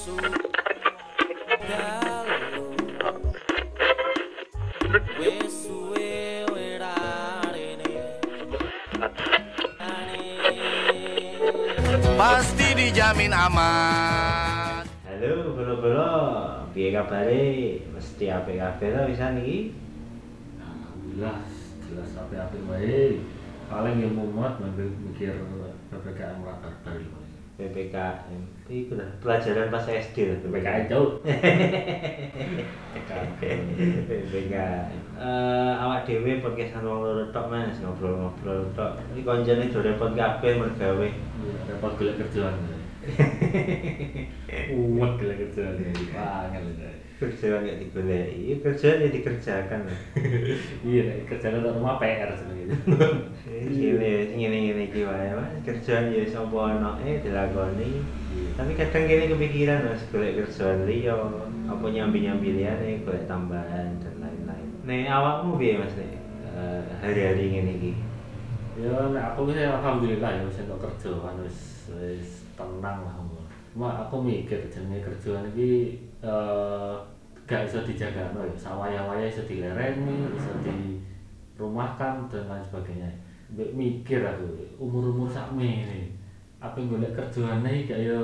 Pasti 0.00 0.16
dijamin 12.72 13.36
aman. 13.36 14.88
Halo, 15.04 15.52
bro-bro. 15.52 16.16
Piye 16.72 16.96
kabare? 16.96 17.84
Mesti 17.92 18.24
apik 18.32 18.56
kabeh 18.56 18.88
to 18.96 19.00
pisan 19.04 19.36
iki? 19.44 19.76
Alhamdulillah 20.64 21.44
jelas 21.84 22.16
apa-apa 22.16 22.56
wae. 22.72 23.20
Paling 23.68 24.00
yang 24.00 24.16
mumet 24.16 24.56
mikir 24.64 25.36
PPKM 25.92 26.40
rakyat 26.40 26.76
baru. 26.88 27.19
PPKM. 27.60 28.42
Iku 28.70 28.94
lah 28.96 29.10
pelajaran 29.20 29.68
pas 29.68 29.84
SD 29.84 30.32
lah 30.32 30.40
PPKM 30.40 30.88
jauh. 30.88 31.20
PPKM. 34.08 34.88
Eh 35.20 35.72
awak 35.76 36.08
dhewe 36.08 36.40
podcastan 36.40 36.88
wong 36.88 37.04
loro 37.04 37.28
tok 37.28 37.52
Mas, 37.52 37.76
ngobrol-ngobrol 37.84 38.72
tok. 38.72 38.96
Iki 39.12 39.28
koncone 39.28 39.68
do 39.68 39.84
repot 39.84 40.16
kabeh 40.16 40.56
mergawe. 40.56 41.08
Repot 41.68 41.92
golek 42.00 42.16
kerjaan. 42.24 42.56
Uwet 44.72 45.12
golek 45.20 45.38
kerjaan. 45.44 45.76
Wangel. 46.16 46.64
Kerjaan 47.20 47.68
gak 47.68 47.84
digoleki, 47.84 48.64
kerjaan 48.64 49.04
ya 49.04 49.08
dikerjakan. 49.12 49.84
Iya, 50.88 51.00
nek 51.04 51.28
kerjaan 51.28 51.60
rumah 51.60 52.00
PR 52.00 52.32
sebenarnya. 52.32 52.80
Ngene 53.70 54.34
ngene-ngene 54.34 54.82
iki 54.90 55.06
wae 55.06 55.30
Mas, 55.30 55.54
kerjaan 55.62 56.10
ya 56.10 56.26
sapa 56.26 56.74
eh 57.06 57.22
dilakoni. 57.22 58.02
Tapi 58.58 58.72
kadang 58.74 59.04
kene 59.06 59.30
kepikiran 59.30 59.86
Mas 59.86 60.02
golek 60.10 60.42
kerjaan 60.42 60.90
liya, 60.90 61.14
apa 61.70 61.86
nyambi-nyambi 61.86 62.58
liyane 62.58 63.06
golek 63.06 63.30
tambahan 63.30 63.94
dan 64.02 64.14
lain-lain. 64.18 64.68
Nek 64.82 65.06
awakmu 65.06 65.54
piye 65.54 65.78
Mas 65.78 65.94
nek 65.94 66.18
eh, 66.50 66.82
hari-hari 66.98 67.54
ngene 67.54 67.72
iki? 67.78 67.92
Ya, 68.82 68.96
nek 69.14 69.24
aku 69.34 69.54
sih 69.54 69.62
alhamdulillah 69.62 70.30
ya 70.34 70.42
wis 70.42 70.60
entuk 70.60 70.82
kerja 70.82 71.10
kan 71.22 71.38
wis 71.46 71.90
wis 71.94 72.42
tenang 72.58 73.06
lah. 73.06 73.14
Cuma 73.70 74.02
aku 74.02 74.18
mikir 74.18 74.66
jenenge 74.66 74.98
kerjaan 75.06 75.46
iki 75.54 76.02
eh 76.26 76.94
gak 77.46 77.66
iso 77.70 77.86
dijaga 77.86 78.34
no 78.34 78.42
ya. 78.42 78.54
Sawaya-waya 78.58 79.30
iso 79.30 79.46
dilereni, 79.46 80.26
iso 80.34 80.52
di 80.66 80.98
rumahkan 81.54 82.26
dan 82.26 82.50
lain 82.50 82.64
sebagainya. 82.66 83.10
Mbek 83.50 83.70
mikir 83.74 84.22
aku 84.22 84.46
umur-umur 84.78 85.26
sakmene. 85.26 86.14
Apa 86.62 86.78
golek 86.78 87.16
kerjaane 87.16 87.88
gak 87.88 87.98
ya 87.98 88.20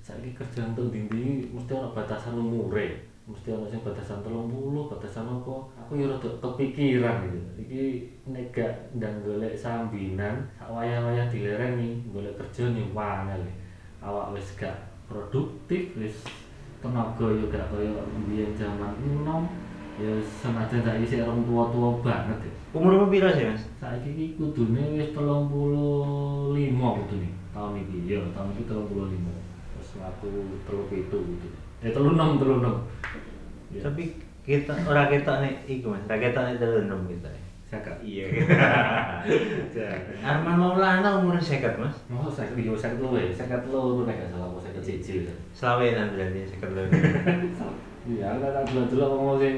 saiki 0.00 0.32
kerjaan 0.32 0.72
untuk 0.72 0.94
ndi 0.94 1.50
mesti 1.50 1.72
ana 1.74 1.90
batasan 1.90 2.38
umure. 2.38 3.10
Mesti 3.26 3.50
ana 3.54 3.66
sing 3.70 3.82
batasan 3.82 4.22
30, 4.26 4.90
batasan 4.90 5.26
apa? 5.26 5.54
Aku 5.80 5.98
ya 5.98 6.10
rada 6.10 6.30
kepikiran 6.42 7.30
gitu. 7.30 7.40
Iki 7.66 7.82
nek 8.30 8.46
gak 8.50 8.74
ndang 8.94 9.22
golek 9.22 9.54
sambinan, 9.54 10.46
sak 10.58 10.70
wayah-wayah 10.70 11.26
dilereni, 11.30 12.02
golek 12.10 12.34
kerja 12.38 12.70
nih 12.74 12.90
wangel. 12.90 13.42
Awak 14.02 14.34
wis 14.34 14.54
gak 14.58 14.76
produktif, 15.06 15.94
wis 15.94 16.26
tenaga 16.82 17.26
yo 17.26 17.46
gak 17.52 17.70
kaya 17.70 17.90
biyen 18.26 18.50
zaman 18.54 18.94
enom. 18.98 19.46
Ya 20.00 20.10
senajan 20.20 20.80
saiki 20.80 21.06
sik 21.06 21.22
orang 21.22 21.44
tua-tua 21.44 21.90
banget 22.00 22.48
ya. 22.48 22.52
Umurmu 22.70 23.10
piro 23.10 23.26
sih 23.34 23.50
Mas? 23.50 23.66
Saiki 23.82 24.14
iki 24.14 24.26
kudune 24.38 24.94
wis 24.94 25.10
35 25.10 26.54
kudune. 26.78 27.28
Tahun 27.50 27.74
iki 27.82 28.06
ya, 28.06 28.22
tahun 28.30 28.54
iki 28.54 28.62
35. 28.70 29.10
Terus 29.74 29.90
aku 29.98 30.30
37 30.70 31.34
gitu. 31.34 31.48
Eh 31.82 31.90
36 31.90 32.38
36. 32.38 33.74
Ya. 33.74 33.80
Tapi 33.82 34.04
kita 34.46 34.74
ora 34.86 35.10
ketok 35.10 35.42
nek 35.42 35.66
iku 35.66 35.98
Mas, 35.98 36.06
ora 36.06 36.22
ketok 36.22 36.42
nek 36.46 36.62
telunum 36.62 37.10
kita. 37.10 37.30
Saka. 37.66 37.90
Iya. 38.06 38.30
Arman 40.30 40.54
Maulana 40.54 41.18
umur 41.18 41.42
50 41.42 41.74
Mas. 41.74 41.96
Mau 42.06 42.30
saya 42.30 42.54
video 42.54 42.78
saya 42.78 42.94
tuh 42.94 43.18
ya, 43.18 43.34
kata 43.34 43.66
lo 43.66 44.06
nek 44.06 44.14
gak 44.14 44.30
salah 44.30 44.46
mau 44.46 44.62
saya 44.62 44.78
kecil. 44.78 45.26
Selawenan 45.58 46.14
berarti 46.14 46.46
50. 46.54 47.89
Iya, 48.08 48.40
kan 48.40 48.64
tak 48.64 48.88
dulu 48.88 49.04
ngomong 49.04 49.36
sing 49.36 49.56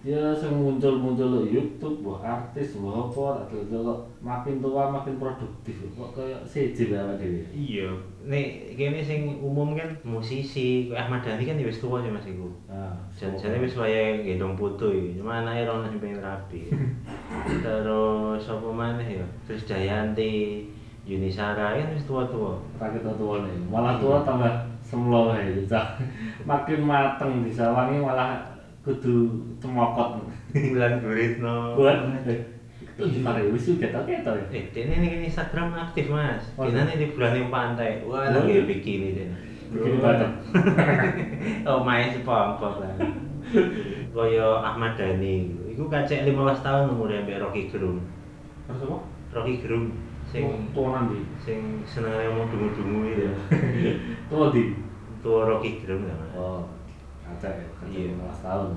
ya 0.00 0.30
sing 0.32 0.54
muncul-muncul 0.54 1.26
lo 1.26 1.40
YouTube, 1.42 2.06
buah 2.06 2.22
artis, 2.22 2.78
buah 2.78 3.10
apa, 3.10 3.50
tak 3.50 3.66
dulu 3.66 3.98
makin 4.22 4.62
tua 4.62 4.88
makin 4.88 5.18
produktif. 5.18 5.74
Kok 5.98 6.14
kayak 6.14 6.40
seje 6.46 6.94
lah 6.94 7.18
dhewe. 7.18 7.42
Iya, 7.50 7.90
nek 8.22 8.78
kene 8.78 9.02
sing 9.02 9.42
umum 9.42 9.74
kan 9.74 9.90
musisi, 10.06 10.94
Ahmad 10.94 11.26
Dhani 11.26 11.42
kan 11.42 11.58
ya 11.58 11.66
wis 11.66 11.82
tuwa 11.82 11.98
sih 11.98 12.14
Mas 12.14 12.30
iku. 12.30 12.46
Nah, 12.70 12.94
Jan-jane 13.10 13.58
wis 13.58 13.74
wayahe 13.74 14.22
gendong 14.22 14.54
putu 14.54 14.88
cuma 15.18 15.42
anake 15.42 15.66
ora 15.66 15.82
ono 15.82 15.90
sing 15.90 15.98
pengen 15.98 16.22
rapi. 16.22 16.70
Terus 17.66 18.44
apa 18.46 18.68
maneh 18.70 19.18
ya? 19.18 19.26
Terus 19.50 19.66
Dayanti, 19.66 20.62
Yuni 21.04 21.28
Sara 21.28 21.74
kan 21.74 21.90
wis 21.90 22.06
tua-tua. 22.06 22.54
rakyat 22.78 23.18
tua 23.18 23.42
nih, 23.42 23.66
malah 23.66 23.98
tua 23.98 24.22
tambah 24.22 24.70
semlo 24.90 25.30
ya, 25.38 25.46
cah. 25.70 25.86
Makin 26.42 26.82
mateng 26.82 27.46
disawangi 27.46 28.02
malah 28.02 28.42
kudu 28.82 29.30
cemokot. 29.62 30.26
Bulan 30.50 30.98
Guritno. 30.98 31.78
Buat 31.78 32.26
itu 33.00 33.24
pare 33.24 33.40
wis 33.48 33.64
juga 33.64 33.88
tau 33.96 34.04
ketok 34.04 34.36
ya. 34.36 34.60
Eh, 34.60 34.64
dene 34.76 35.00
ning 35.00 35.24
Instagram 35.24 35.72
aktif 35.72 36.12
Mas. 36.12 36.52
Oh, 36.60 36.68
Kinane 36.68 37.00
di 37.00 37.08
bulan 37.16 37.32
yang 37.32 37.48
pantai. 37.48 38.04
Wah, 38.04 38.28
Oh, 38.28 38.44
lagi 38.44 38.60
iya. 38.60 38.68
bikini 38.68 39.08
dene. 39.16 39.36
Bikin 39.72 40.02
badan. 40.04 40.32
oh, 41.70 41.80
main 41.80 42.12
pompok 42.20 42.84
lah. 42.84 42.92
Kaya 44.12 44.46
Ahmad 44.60 45.00
Dhani. 45.00 45.48
Iku 45.72 45.88
kacek 45.88 46.28
15 46.28 46.60
tahun 46.66 46.92
umure 46.92 47.24
mbek 47.24 47.40
Rocky 47.40 47.72
Gerung. 47.72 48.04
Terus 48.68 48.84
apa? 48.84 48.98
Rocky 49.32 49.54
Gerung 49.64 49.94
sing 50.30 50.70
tua 50.70 50.88
nanti. 50.94 51.18
sing 51.42 51.82
senenge 51.82 52.30
mau 52.30 52.46
dungu-dungu 52.46 53.10
itu. 53.10 53.26
Tua 54.30 54.54
di. 54.54 54.78
Tua 55.20 55.44
Rocky 55.44 55.82
Gerung 55.82 56.06
ya, 56.06 56.14
Mas. 56.16 56.32
Oh, 56.38 56.64
kaca 57.26 57.50
ya, 57.50 57.66
Iya. 57.90 58.14
15 58.16 58.46
tahun. 58.46 58.70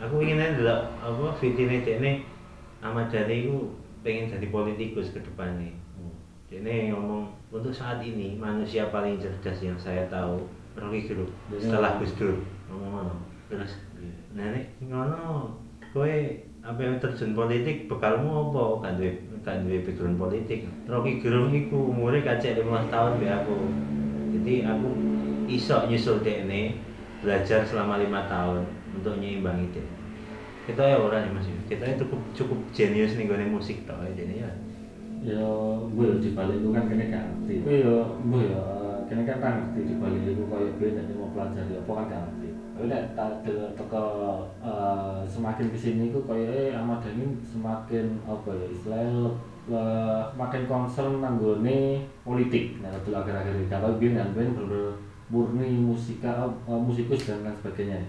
Aku 0.00 0.14
ingin 0.22 0.40
ndelok 0.40 0.80
apa 1.00 1.26
videone 1.40 1.82
dekne 1.84 2.12
Ahmad 2.80 3.12
Dhani 3.12 3.44
iku 3.44 3.74
pengen 4.00 4.32
jadi 4.32 4.46
politikus 4.48 5.12
ke 5.12 5.20
depannya. 5.20 5.72
Hmm. 5.96 6.14
Dene 6.48 6.92
ngomong 6.92 7.28
untuk 7.52 7.72
saat 7.74 8.00
ini 8.00 8.38
manusia 8.38 8.88
paling 8.88 9.20
cerdas 9.20 9.60
yang 9.60 9.76
saya 9.76 10.06
tahu 10.08 10.40
Rocky 10.76 11.04
Gerung 11.08 11.32
Dene 11.52 11.60
setelah 11.64 11.96
ngomong. 11.96 12.04
Gus 12.04 12.12
Dur 12.16 12.32
ngomong 12.70 12.90
ngono. 12.96 13.14
Terus 13.50 13.72
nah 14.30 14.46
nek 14.54 14.64
ngono 14.80 15.52
kowe 15.90 16.14
apa 16.60 16.80
yang 16.80 16.96
terjun 17.02 17.32
politik 17.34 17.88
bekalmu 17.90 18.52
apa 18.52 18.62
kan 18.84 18.92
duwe 18.96 19.12
kan 19.40 19.64
duwe 19.64 19.80
background 19.82 20.20
politik. 20.20 20.68
Rocky 20.84 21.20
Gerung 21.24 21.52
iku 21.52 21.92
umure 21.92 22.20
kacek 22.20 22.60
15 22.60 22.92
tahun 22.92 23.12
be 23.16 23.28
aku. 23.28 23.56
Jadi 24.36 24.54
aku 24.68 24.88
iso 25.50 25.84
nyusul 25.88 26.22
dekne 26.22 26.76
belajar 27.20 27.64
selama 27.64 28.00
lima 28.00 28.24
tahun 28.30 28.64
untuk 28.96 29.20
nyeimbangi 29.20 29.66
dia 29.76 29.84
kita 30.70 30.82
ya 30.86 30.96
orang 31.02 31.26
ya 31.26 31.30
mas. 31.34 31.48
Kita 31.66 31.84
itu 31.88 32.04
cukup 32.06 32.20
cukup 32.36 32.58
jenius 32.70 33.18
nih 33.18 33.26
gue 33.26 33.46
musik 33.50 33.82
tau 33.90 33.98
ya 34.06 34.12
jadi 34.14 34.34
ya. 34.46 34.50
Ya, 35.20 35.48
gue 35.84 36.06
ya 36.06 36.16
di 36.16 36.30
balik 36.32 36.56
itu 36.62 36.68
kan 36.72 36.84
kene 36.88 37.04
gak 37.12 37.24
ngerti. 37.28 37.54
Gue 37.66 37.76
ya, 37.84 37.96
gue 38.06 38.42
ya 38.46 38.64
kene 39.10 39.22
kan 39.26 39.40
ngerti 39.42 39.80
di 39.84 39.94
balik 39.98 40.22
itu 40.24 40.44
kayak 40.46 40.70
gue 40.78 40.88
dan 40.96 41.04
mau 41.18 41.28
pelajari 41.34 41.74
apa 41.74 41.92
kan 41.92 42.06
gak. 42.08 42.49
Nek 42.86 43.12
tak 43.18 43.44
delok 43.44 43.76
teko 43.76 44.04
eh, 44.64 45.20
semakin 45.28 45.66
ke 45.68 45.78
sini 45.78 46.02
itu 46.08 46.20
kayak 46.24 46.48
eh 46.48 46.68
Ahmad 46.72 47.04
Dhani 47.04 47.36
semakin 47.44 48.06
apa 48.24 48.50
ya 48.56 48.66
istilahnya 48.72 49.12
le- 49.68 50.26
makin 50.34 50.64
concern 50.64 51.20
nanggone 51.20 52.08
politik. 52.24 52.80
Nah, 52.80 52.90
itu 52.96 53.10
akhir-akhir 53.12 53.54
ini 53.60 53.66
kalau 53.68 54.00
gue 54.00 54.10
dan 54.16 54.32
gue 54.32 54.46
bener 54.48 54.96
murni 55.30 55.78
musika 55.78 56.48
eh, 56.66 56.80
musikus 56.80 57.28
dan 57.28 57.44
lain 57.44 57.54
sebagainya. 57.60 58.00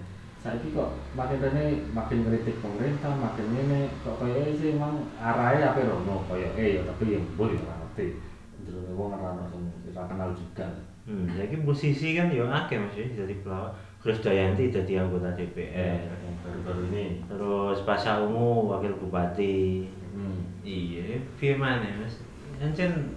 Saiki 0.42 0.74
kok 0.74 0.90
makin 1.14 1.38
rene 1.38 1.86
makin 1.94 2.26
kritik 2.26 2.58
pemerintah, 2.58 3.14
makin 3.14 3.46
ini 3.54 3.86
kok 4.02 4.18
kayak 4.18 4.50
sih 4.58 4.74
emang 4.74 5.06
arahnya 5.14 5.70
apa 5.70 5.86
rono 5.86 6.26
kayak 6.26 6.58
eh 6.58 6.68
ya 6.76 6.82
tapi 6.82 7.14
yang 7.14 7.22
boleh 7.38 7.54
ora 7.62 7.78
ngerti. 7.78 8.18
Jero 8.66 8.90
wong 8.98 9.14
ora 9.14 9.38
ono 9.38 9.46
sing 9.46 9.62
ora 9.94 10.02
kenal 10.10 10.30
juga. 10.34 10.66
hmm, 11.02 11.34
jadi 11.34 11.58
musisi 11.62 12.14
kan 12.14 12.30
ya 12.30 12.46
akeh 12.46 12.78
mas 12.78 12.94
ya 12.94 13.06
jadi 13.22 13.34
pelawak 13.42 13.74
Terus 14.02 14.18
Dayanti 14.18 14.66
jadi 14.74 15.06
anggota 15.06 15.30
DPR 15.38 16.10
yang 16.10 16.34
baru-baru 16.42 16.90
ini. 16.90 17.22
terus 17.30 17.86
Pasha 17.86 18.18
Ungu 18.18 18.66
wakil 18.74 18.98
bupati. 18.98 19.86
Hmm. 20.10 20.42
iya. 20.66 21.22
Piye 21.38 21.54
mana 21.54 21.86
mas? 22.02 22.18
Ancen 22.58 23.14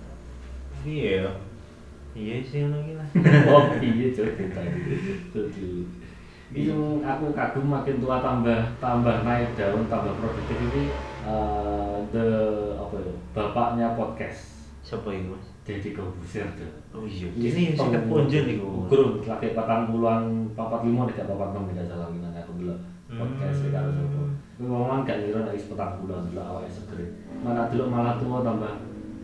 piye 0.86 1.26
ya? 1.26 1.30
Iya 2.16 2.40
sih 2.46 2.64
ngono 2.64 2.80
iki 2.80 2.94
lah 2.96 3.08
oh 3.52 3.66
iya 3.82 4.08
cok 4.14 4.40
tadi. 4.56 4.80
Jadi 5.36 5.68
itu 6.56 6.80
aku 7.04 7.36
kagum 7.36 7.68
makin 7.68 8.00
tua 8.00 8.24
tambah 8.24 8.62
tambah 8.80 9.26
naik 9.28 9.58
daun 9.60 9.90
tambah 9.92 10.16
produktif 10.16 10.56
ini 10.70 10.94
eh, 11.28 11.96
the 12.14 12.28
apa 12.78 12.96
ya 13.02 13.14
bapaknya 13.34 13.88
podcast. 13.98 14.70
Siapa 14.86 15.10
itu 15.12 15.34
mas 15.34 15.55
Deddy 15.66 15.98
Corbuzier 15.98 16.46
tuh. 16.54 16.70
Oh 16.94 17.10
iya, 17.10 17.26
ini 17.34 17.74
sing 17.74 17.90
iku. 17.90 18.86
Lagi 19.26 19.58
patang 19.58 19.90
papat 20.54 20.80
lima 20.86 21.10
nih 21.10 21.14
gak 21.18 21.26
papat 21.26 21.48
enam 21.58 21.66
tidak 21.74 21.90
salah 21.90 22.08
gimana 22.14 22.38
aku 22.38 22.54
dulu 22.62 22.76
podcast 23.10 23.66
hmm. 23.66 23.74
karo 23.74 23.90
sopo. 23.90 24.22
Iku 24.62 24.64
ngomong 24.70 25.02
gak 25.10 25.18
ngira 25.26 25.42
nek 25.42 25.58
wis 25.58 25.66
petang 25.66 25.98
puluhan 25.98 26.30
dulu 26.30 26.42
awake 26.46 26.70
seger. 26.70 27.02
Malah 27.42 27.66
dulu 27.74 27.84
malah 27.90 28.14
tua 28.22 28.46
tambah 28.46 28.74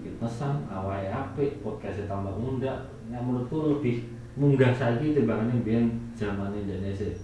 fitnessan 0.02 0.66
awake 0.74 1.14
apik 1.14 1.62
podcast 1.62 2.10
tambah 2.10 2.34
mundak. 2.34 2.90
Nek 3.14 3.22
menurutku 3.22 3.78
lebih 3.78 4.10
munggah 4.34 4.74
saiki 4.74 5.14
timbangane 5.14 5.62
biyen 5.62 6.10
zamane 6.18 6.66
ndekne 6.66 6.90
sik 6.90 7.22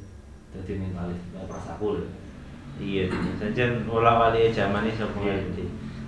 dadi 0.54 0.78
mentalis 0.78 1.18
pas 1.34 1.74
aku 1.74 1.98
lho. 1.98 2.06
Iya, 2.78 3.10
saja 3.42 3.66
olah 3.90 4.30
wali 4.30 4.54
zaman 4.54 4.86
ini 4.86 4.94
sapa 4.94 5.18
Iya. 5.26 5.42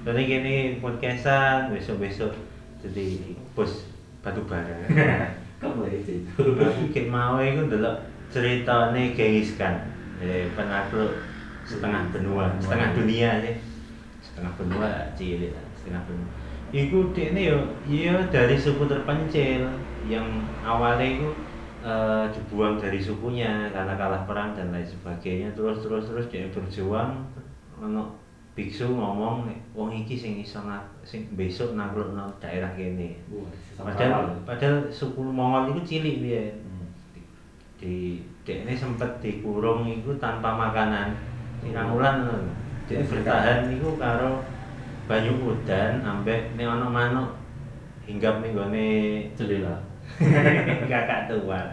jadi. 0.05 0.21
Gini 0.29 0.55
podcastan 0.77 1.73
besok-besok 1.73 2.48
jadi 2.83 3.35
bos 3.55 3.87
batu 4.23 4.43
bara. 4.47 4.79
Kamu 5.61 5.91
itu. 5.91 6.23
Aku 6.39 6.83
kayak 6.95 7.11
mau 7.11 7.35
itu 7.43 7.67
dulu 7.67 7.91
ceritanya 8.31 9.01
gengiskan 9.11 9.91
eh, 10.23 10.47
penakluk 10.55 11.19
setengah 11.67 12.07
benua, 12.15 12.47
setengah 12.63 12.95
dunia 12.95 13.29
sih, 13.43 13.55
setengah 14.23 14.51
benua 14.55 14.89
cilik 15.19 15.51
setengah 15.75 16.01
benua. 16.07 16.29
Iku 16.69 17.11
ini 17.17 17.49
yo, 17.49 17.59
iya 17.89 18.15
dari 18.29 18.55
suku 18.55 18.85
terpencil 18.87 19.67
yang 20.07 20.27
awalnya 20.63 21.03
itu 21.03 21.29
eh, 21.83 22.25
dibuang 22.31 22.79
dari 22.79 23.03
sukunya 23.03 23.67
karena 23.75 23.99
kalah 23.99 24.23
perang 24.23 24.55
dan 24.55 24.71
lain 24.71 24.87
sebagainya 24.87 25.51
terus 25.57 25.83
terus 25.83 26.07
terus 26.07 26.25
dia 26.31 26.47
berjuang 26.51 27.25
ono 27.79 28.28
biksu 28.59 28.91
ngomong 28.91 29.47
wong 29.71 29.89
iki 30.03 30.19
sing 30.19 30.35
iso 30.43 30.59
sing 31.07 31.23
besok 31.39 31.79
naklukno 31.79 32.27
daerah 32.43 32.75
kene. 32.75 33.15
Padahal 33.79 34.35
padahal 34.43 34.83
suku 34.91 35.23
Mongol 35.23 35.71
itu 35.71 35.95
cilik 35.95 36.19
biyen 36.19 36.59
Hmm. 36.67 36.91
di 37.79 38.19
dekne 38.43 38.75
sempet 38.75 39.23
dikurung 39.23 39.87
itu 39.87 40.11
tanpa 40.19 40.51
makanan. 40.51 41.15
Pirang 41.63 41.95
wulan 41.95 42.27
ngono. 42.27 42.51
dia 42.89 43.05
bertahan 43.05 43.69
itu 43.69 44.01
karo 44.01 44.41
banyu 45.05 45.29
udan 45.45 46.01
ambek 46.01 46.57
nek 46.57 46.65
ana 46.67 46.89
manuk 46.89 47.29
hinggap 48.03 48.41
ning 48.41 48.57
gone 48.57 48.89
Jendela. 49.37 49.77
kakak 50.89 51.29
tua 51.29 51.69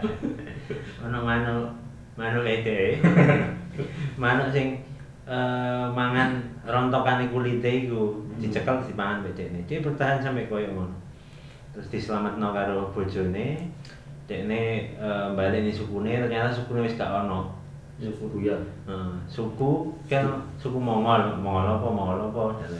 ana 1.01 1.17
manuk 1.17 1.73
manuk 2.13 2.45
ede 2.45 3.01
manuk 4.21 4.53
sing 4.53 4.77
eh, 5.27 5.85
mangan 5.91 6.41
rontokane 6.63 7.27
kulite 7.29 7.85
iku 7.85 8.23
dicekel 8.39 8.79
dipangan 8.87 9.21
mbek 9.21 9.35
dekne 9.35 9.59
dia 9.67 9.83
bertahan 9.83 10.23
sampai 10.23 10.47
koyo 10.47 10.71
ngono 10.71 10.95
terus 11.75 11.91
diselametno 11.91 12.55
karo 12.55 12.89
bojone 12.95 13.69
dekne 14.25 14.91
balik 15.35 15.61
ning 15.67 15.75
sukune 15.75 16.23
ternyata 16.23 16.49
sukune 16.49 16.87
wis 16.87 16.97
gak 16.97 17.27
ono 17.27 17.57
Ya 17.97 18.13
Furuya. 18.13 18.53
Eh, 18.85 19.13
suku 19.25 19.89
kan 20.05 20.29
suku 20.61 20.77
Mongol, 20.77 21.33
Mongol 21.41 21.65
apa, 21.65 21.87
Mongol 21.89 22.29
apa 22.29 22.61
dan 22.61 22.73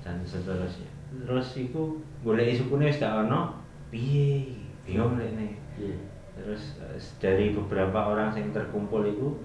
dan 0.00 0.16
seterusnya. 0.24 0.88
Terus 1.12 1.48
iku 1.60 2.00
goleki 2.24 2.64
sukune 2.64 2.88
wis 2.88 2.96
gak 2.96 3.28
ono, 3.28 3.60
piye? 3.92 4.56
Bingung 4.88 5.20
dekne. 5.20 5.60
Iya. 5.76 5.96
Terus 6.40 6.80
eh, 6.80 6.96
dari 7.20 7.52
beberapa 7.52 8.08
orang 8.08 8.32
yang 8.32 8.56
terkumpul 8.56 9.04
itu 9.04 9.36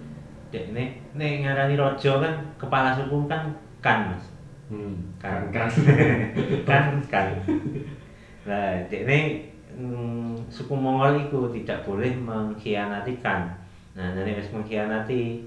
dekne 0.55 0.98
nek 1.15 1.41
ngarani 1.41 1.75
raja 1.79 2.11
kan 2.21 2.33
kepala 2.59 2.93
suku 2.93 3.25
kan 3.25 3.49
kan 3.81 4.13
Mas. 4.13 4.25
Hmm. 4.69 4.93
Kan. 5.17 5.49
kan. 5.49 5.69
kan 6.69 6.85
kan. 7.13 7.27
Nah, 8.45 8.77
dekne 8.85 9.49
mm, 9.73 10.37
suku 10.49 10.73
Mongol 10.77 11.25
itu 11.25 11.39
tidak 11.61 11.85
boleh 11.85 12.13
mengkhianati 12.13 13.17
kan. 13.21 13.49
Nah, 13.97 14.13
nek 14.13 14.37
wis 14.37 14.53
mengkhianati 14.53 15.41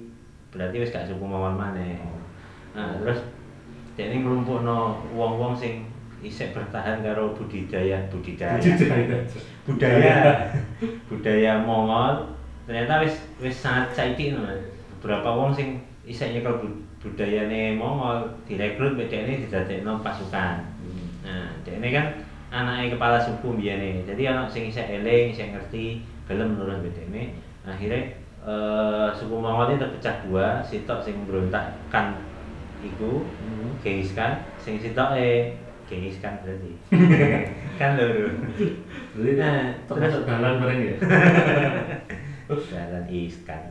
berarti 0.50 0.76
wis 0.82 0.90
gak 0.90 1.06
suku 1.06 1.22
Mongol 1.22 1.54
maneh. 1.54 1.98
Nah, 2.74 2.98
terus 2.98 3.22
dekne 3.94 4.24
nglumpukno 4.24 5.06
wong-wong 5.14 5.54
sing 5.54 5.86
isek 6.22 6.54
bertahan 6.54 7.02
karo 7.02 7.34
budidaya 7.34 7.98
budidaya 8.06 8.54
budaya 9.66 10.14
budaya 11.10 11.52
Mongol 11.66 12.30
ternyata 12.62 13.02
wis 13.02 13.26
wis 13.42 13.58
sangat 13.58 13.90
saiki 13.90 14.30
no 14.30 14.46
Mas. 15.02 15.18
beberapa 15.18 15.28
wong 15.34 15.50
sing 15.50 15.68
isek 16.06 16.30
nyekel 16.30 16.62
bu- 16.62 16.78
budayane 17.02 17.74
Mongol 17.74 18.22
direkrut 18.46 18.94
mek 18.94 19.10
dekne 19.10 19.42
didadekno 19.42 19.98
pasukan. 19.98 20.62
Nah 21.26 21.50
dekne 21.66 21.90
kan 21.90 22.06
anake 22.54 22.94
kepala 22.94 23.18
suku 23.18 23.58
biyane 23.58 24.06
jadi 24.06 24.30
anak 24.30 24.46
sing 24.46 24.70
isek 24.70 24.86
eling 24.86 25.34
isek 25.34 25.50
ngerti 25.50 25.98
gelem 26.30 26.54
nurun 26.54 26.78
mek 26.78 26.94
dekne 26.94 27.34
akhirnya 27.66 28.14
eh, 28.46 29.08
suku 29.10 29.34
Mongol 29.34 29.74
ini 29.74 29.82
terpecah 29.82 30.14
dua 30.22 30.62
sitok 30.62 31.02
sing 31.02 31.26
berontak 31.26 31.74
kan 31.90 32.14
iku 32.82 33.26
Genghis 33.82 34.14
Khan. 34.14 34.38
Sing 34.62 34.78
sitok 34.78 35.18
eh 35.18 35.58
Genghis 35.90 36.22
Khan 36.22 36.38
berarti. 36.46 36.70
Kan 37.78 37.98
lho. 37.98 38.30
Jadi 39.18 39.32
Nah, 39.34 39.74
termasuk 39.90 40.22
dalan 40.22 40.62
bareng 40.62 40.80
ya. 40.86 40.94
jalan 42.68 43.04
iskan. 43.08 43.62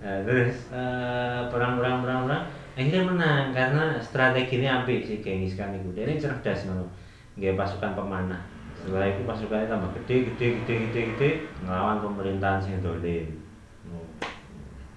Nah, 0.00 0.18
terus 0.24 0.68
eh, 0.72 1.40
perang-perang 1.48 2.02
perang-perang 2.04 2.44
akhirnya 2.76 3.02
menang 3.04 3.44
karena 3.52 4.00
strateginya 4.00 4.82
apik 4.84 5.04
si 5.04 5.20
Genghis 5.20 5.56
Khan 5.58 5.76
itu. 5.76 5.92
Dia 5.92 6.08
ini 6.08 6.16
cerdas 6.16 6.68
no 6.68 6.88
nggak 7.36 7.56
pasukan 7.56 7.92
pemanah. 7.96 8.40
Setelah 8.80 9.12
itu 9.12 9.22
pasukannya 9.28 9.68
tambah 9.68 9.90
gede 10.00 10.32
gede 10.32 10.46
gede 10.64 10.74
gede 10.88 11.00
gede 11.12 11.30
ngelawan 11.68 12.00
pemerintahan 12.00 12.60
sing 12.60 12.80
dolim 12.80 13.28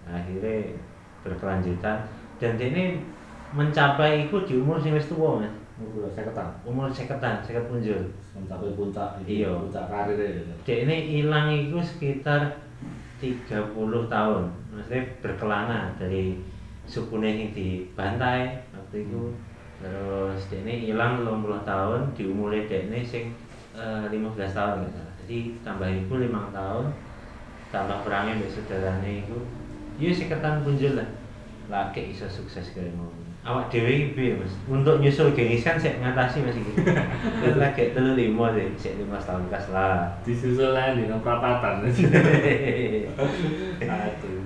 akhirnya 0.08 0.76
berkelanjutan. 1.24 2.04
Dan 2.40 2.60
dia 2.60 2.68
ini 2.72 3.00
mencapai 3.56 4.28
itu 4.28 4.38
di 4.44 4.54
umur 4.60 4.80
sing 4.80 4.96
wis 4.96 5.08
tua 5.08 5.40
mas. 5.40 5.54
Udah 5.74 6.12
saya 6.14 6.30
ketang. 6.30 6.52
umur 6.70 6.86
seketan 6.94 7.42
seket 7.42 7.66
punjul. 7.66 7.98
Mencapai 8.38 8.78
puncak 8.78 9.10
Iya. 9.26 9.50
puncak 9.50 9.90
karir 9.90 10.16
dia 10.64 10.76
ini 10.86 10.96
hilang 11.22 11.50
itu 11.50 11.78
sekitar 11.82 12.56
30 13.24 14.12
tahun. 14.12 14.44
Maksudnya 14.76 15.04
berkelana 15.24 15.96
dari 15.96 16.44
sukune 16.84 17.32
yang 17.32 17.52
dibantai 17.56 18.60
waktu 18.76 19.08
itu. 19.08 19.32
Terus 19.80 20.40
dia 20.52 20.60
ini 20.68 20.92
hilang 20.92 21.24
50 21.24 21.64
tahun 21.64 22.12
di 22.12 22.24
umurnya 22.28 22.68
dia 22.68 22.84
ini 22.88 23.00
sing 23.00 23.32
eh, 23.76 24.04
15 24.12 24.12
tahun 24.36 24.84
salah. 24.92 25.14
Jadi 25.24 25.56
tambah 25.64 25.88
itu 25.88 26.12
5 26.12 26.52
tahun 26.52 26.86
tambah 27.74 28.06
perangnya 28.06 28.38
mbak 28.38 28.54
saudaranya 28.54 29.26
itu 29.26 29.38
ya 29.98 30.14
seketan 30.14 30.62
punjul 30.62 30.94
lah. 31.00 31.10
Laki 31.72 32.14
iso 32.14 32.30
sukses 32.30 32.76
kayak 32.76 32.94
mau 32.94 33.10
awak 33.44 33.68
dewi 33.68 34.16
piye 34.16 34.40
mas 34.40 34.56
untuk 34.72 35.04
nyusul 35.04 35.36
Genghis 35.36 35.68
kan 35.68 35.76
saya 35.76 36.00
ngatasi 36.00 36.48
mas 36.48 36.56
iki 36.56 36.80
terus 37.44 37.60
lagi 37.60 37.92
telu 37.92 38.16
lima 38.16 38.56
deh 38.56 38.72
saya 38.80 38.96
lima 39.04 39.20
tahun 39.20 39.52
kas 39.52 39.68
lah 39.76 40.08
Disusul 40.24 40.72
lain 40.72 41.04
dengan 41.04 41.20
perapatan. 41.20 41.84
Aduh. 43.84 44.40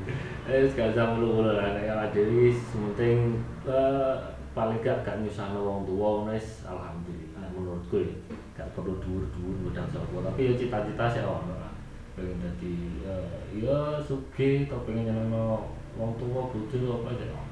Eh, 0.47 0.63
gak 0.73 0.95
usah 0.95 1.05
mulu-mulu 1.13 1.53
lah. 1.53 1.77
Nek 1.77 1.91
awak 1.93 2.09
dhewe 2.15 2.49
sementing 2.49 3.37
eh, 3.69 4.15
paling 4.57 4.81
gak 4.81 5.05
gak 5.05 5.21
nyusahno 5.21 5.61
wong 5.61 5.79
tuwa 5.85 6.23
ngono 6.23 6.31
wis 6.33 6.65
alhamdulillah 6.65 7.45
menurutku 7.53 8.01
ya. 8.01 8.15
Gak 8.57 8.73
perlu 8.73 8.97
dhuwur-dhuwur 8.97 9.69
modal 9.69 9.85
sapa, 9.91 10.17
tapi 10.25 10.49
ya 10.49 10.53
cita-cita 10.57 11.05
sih 11.13 11.21
ono 11.21 11.53
lah. 11.53 11.73
Pengen 12.17 12.41
dadi 12.41 13.05
eh, 13.05 13.27
ya 13.61 14.01
sugih 14.01 14.65
atau 14.65 14.81
pengen 14.87 15.13
nyenengno 15.13 15.69
wong 15.93 16.17
tuwa 16.17 16.49
bojo 16.49 17.05
apa 17.05 17.13
aja. 17.13 17.46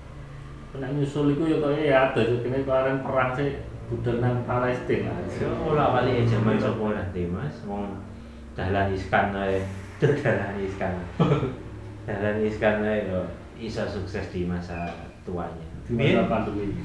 Nek 0.75 0.91
nyusul 0.91 1.31
iku 1.35 1.47
ya 1.47 1.57
kaya 1.63 1.81
ya 1.87 1.97
ada 2.11 2.21
pengen 2.43 2.67
kemarin 2.67 2.99
perang 2.99 3.31
sih 3.31 3.63
budal 3.87 4.19
nang 4.19 4.43
Palestina. 4.43 5.13
Yo 5.39 5.47
ora 5.63 5.95
balik 5.95 6.25
ya 6.25 6.35
zaman 6.35 6.59
sapa 6.59 6.85
nanti 6.91 7.29
mas? 7.31 7.63
Wong 7.63 7.95
dalan 8.57 8.91
iskan 8.91 9.31
ae. 9.35 9.63
Dalan 10.03 10.59
iskan. 10.59 10.93
Dalan 12.07 12.43
iskan 12.43 12.83
ae 12.83 13.07
yo 13.07 13.23
iso 13.55 13.87
sukses 13.87 14.27
di 14.35 14.43
masa 14.43 14.91
tuanya. 15.23 15.63
Di 15.87 15.95
masa 15.95 16.27
pandemi. 16.27 16.75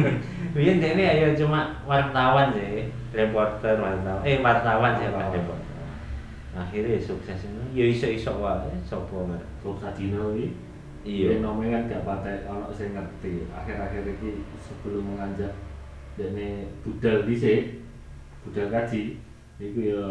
biyen 0.56 0.82
dene 0.82 1.04
ayo 1.06 1.38
cuma 1.38 1.78
wartawan 1.86 2.50
sih 2.50 2.90
reporter 3.14 3.78
wartawan. 3.78 4.26
Eh 4.26 4.42
wartawan 4.42 4.98
sih 4.98 5.12
Pak 5.14 5.30
reporter. 5.30 5.74
Akhirnya 6.56 6.98
sukses. 6.98 7.46
Ini 7.46 7.78
ya 7.78 7.84
iso 7.86 8.10
iso 8.10 8.32
wae 8.42 8.74
sapa 8.82 9.16
mer 9.22 9.42
Terus 9.62 9.78
Sadino 9.78 10.34
ini 10.34 10.65
iya 11.06 11.38
Iya, 11.38 11.40
nomenya 11.40 11.86
kan 11.86 11.90
gak 11.94 12.04
patek 12.04 12.50
ono 12.50 12.66
sing 12.74 12.90
ngerti. 12.90 13.46
Akhir-akhir 13.48 14.02
iki 14.18 14.42
sebelum 14.58 15.14
menganjak 15.14 15.54
dene 16.18 16.66
budal 16.82 17.22
dhisik, 17.22 17.86
budal 18.42 18.66
kaji, 18.74 19.22
iku 19.62 19.78
ya 19.80 20.02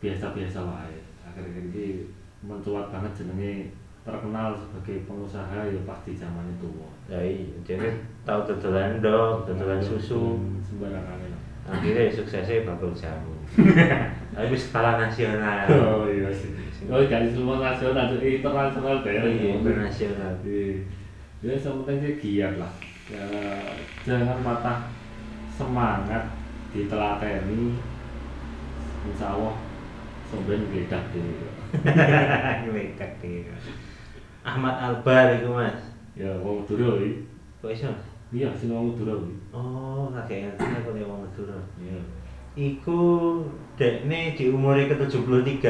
biasa-biasa 0.00 0.64
wae. 0.64 1.04
Akhir-akhir 1.28 1.68
iki 1.68 2.08
mencuat 2.42 2.90
banget 2.90 3.12
jenenge 3.22 3.76
terkenal 4.02 4.58
sebagai 4.58 5.06
pengusaha 5.06 5.62
ya 5.62 5.80
pasti 5.86 6.18
zaman 6.18 6.58
itu. 6.58 6.74
ya 7.06 7.22
iya 7.22 7.54
jadi 7.62 7.86
tahu 8.26 8.50
dodolan 8.50 8.98
dok 8.98 9.46
dodolan 9.46 9.78
susu 9.78 10.42
sembarangan 10.58 11.22
lah. 11.22 11.42
akhirnya 11.70 12.10
suksesnya 12.10 12.66
bakul 12.66 12.90
jamu 12.90 13.30
tapi 14.34 14.58
skala 14.58 14.98
nasional 14.98 15.70
Oh 15.70 16.10
iya 16.10 16.26
sih. 16.34 16.50
Oh 16.90 16.98
gak 17.06 17.30
semua 17.30 17.62
nasional, 17.62 18.10
internasional 18.18 18.96
bareng. 19.06 19.34
iya 19.38 19.50
internasional 19.60 20.32
Iya. 20.42 20.82
Ya 21.42 21.54
yang 21.54 21.82
penting 21.82 21.96
sih 21.98 22.14
giat 22.18 22.54
lah. 22.58 22.72
Ya, 23.10 23.22
jangan 24.06 24.42
patah 24.42 24.78
semangat 25.50 26.24
ditelateni. 26.72 27.76
Insya 29.02 29.34
Allah 29.34 29.54
sampean 30.30 30.62
gledak 30.70 31.02
deh. 31.10 31.22
ngeledak 32.62 33.10
deh 33.18 33.44
Ahmad 34.42 34.74
Albar 34.78 35.38
itu 35.38 35.48
mas 35.48 35.78
Ya 36.12 36.28
wong 36.42 36.62
Madura 36.62 36.98
iki. 37.00 37.24
kok 37.62 37.70
iso? 37.72 37.90
Iya, 38.30 38.50
sing 38.54 38.68
wong 38.70 38.92
Madura 38.94 39.16
iki. 39.18 39.34
oh 39.50 40.10
kakek 40.12 40.50
ngerti 40.50 40.64
aku 40.78 40.90
wong 41.02 41.20
Madura 41.26 41.58
Iya. 41.78 42.00
Iku 42.52 43.00
dekne 43.74 44.36
di 44.36 44.52
umure 44.52 44.84
ke-73 44.84 45.64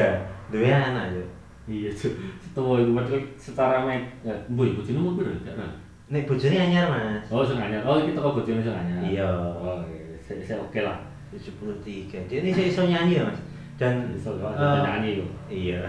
duwe 0.53 0.69
anak 0.69 1.17
yo. 1.17 1.25
Iya, 1.65 1.89
Cuk. 1.95 2.13
Setua 2.43 2.83
iku 2.83 2.91
padahal 2.93 3.23
secara 3.39 3.81
med 3.87 4.03
ya, 4.21 4.35
mbok 4.51 4.77
bojone 4.77 4.99
umur 4.99 5.13
piro? 5.17 5.31
Gak 5.41 5.55
ora. 5.57 5.67
Nek 6.11 6.27
bojone 6.29 6.57
anyar 6.59 6.85
Mas. 6.91 7.25
Oh, 7.33 7.41
sing 7.41 7.57
anyar. 7.57 7.81
Oh, 7.81 7.97
iki 7.97 8.13
teko 8.13 8.37
bojone 8.37 8.61
sing 8.61 8.75
anyar. 8.75 8.99
Iya. 9.01 9.27
Oh, 9.57 9.81
iya. 9.89 10.13
Saya 10.21 10.43
saya 10.45 10.59
oke 10.61 10.79
lah. 10.83 10.99
73. 11.33 12.29
Dia 12.29 12.37
ini 12.45 12.53
saya 12.53 12.67
iso 12.69 12.81
nyanyi 12.85 13.17
ya, 13.17 13.25
Mas. 13.25 13.39
Dan 13.73 14.13
Iso 14.13 14.37
kok 14.37 14.53
eh, 14.53 14.79
nyanyi 14.85 15.09
yo. 15.23 15.25
Iya. 15.49 15.79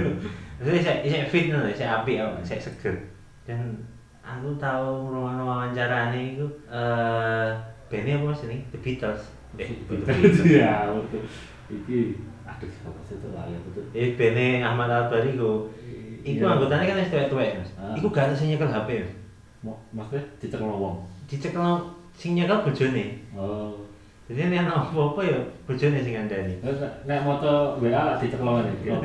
Maksudnya 0.60 0.82
saya 0.84 0.96
saya 1.08 1.24
fit 1.24 1.48
loh, 1.48 1.64
saya 1.72 2.04
apik 2.04 2.20
apa, 2.20 2.36
saya 2.44 2.60
seger. 2.60 2.92
Dan 3.48 3.80
aku 4.20 4.60
tahu 4.60 5.08
ngrungokno 5.08 5.48
wawancarane 5.48 6.36
iku 6.36 6.44
eh 6.68 7.48
bene 7.88 8.20
apa 8.20 8.24
Mas 8.28 8.44
ini? 8.44 8.60
The 8.68 8.78
Beatles. 8.84 9.22
Eh, 9.56 9.72
The 9.88 10.04
Beatles. 10.04 10.44
Iya, 10.52 10.92
betul. 10.92 11.24
Iki 11.70 11.98
aduh 12.50 12.70
apa 12.86 13.00
sih 13.06 13.14
itu 13.14 13.26
ya 13.30 13.58
betul. 13.62 13.84
Eh 13.94 14.08
bene 14.18 14.46
Ahmad 14.66 14.90
Albar 14.90 15.22
iku. 15.22 15.70
Iku 16.20 16.44
Iya. 16.44 16.52
anggotanya 16.52 16.84
kan 16.84 17.00
wis 17.00 17.08
tuwek-tuwek, 17.08 17.56
Mas. 17.56 17.70
Iku 17.96 18.12
gak 18.12 18.28
ada 18.28 18.36
sing 18.36 18.52
nyekel 18.52 18.68
HP, 18.68 19.08
Maksudnya 19.92 20.24
dicekel 20.36 20.68
wong. 20.68 20.96
Dicekel 21.24 21.64
sing 22.12 22.36
nyekel 22.36 22.60
bojone. 22.60 23.06
Oh. 23.32 23.72
Jadi 24.28 24.46
nek 24.46 24.62
ana 24.62 24.84
apa-apa 24.84 25.20
ya 25.26 25.40
bojone 25.64 25.98
sing 26.04 26.12
ngandani. 26.12 26.54
Nek 27.08 27.24
moto 27.24 27.80
WA 27.80 28.20
dicekel 28.20 28.68
iki. 28.68 28.92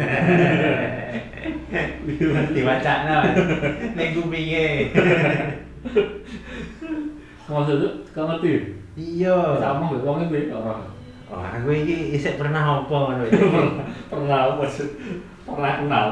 Diwacana. 2.55 3.17
Nek 3.95 4.07
kupinge. 4.11 4.91
Maksud 7.45 7.77
itu 7.79 7.89
kau 8.11 8.25
ngerti? 8.27 8.51
Iya. 8.99 9.37
Sama 9.61 9.87
wong 9.91 10.27
iki 10.27 10.51
ora. 10.51 10.75
Oh, 11.35 11.43
aku 11.43 11.67
iki 11.75 12.15
isih 12.15 12.39
pernah 12.39 12.79
apa 12.79 12.95
ngono. 12.95 13.27
Pernah 14.11 14.55
apa 14.55 14.63
sih? 14.71 14.87
Pernah 15.43 15.83
kenal. 15.83 16.07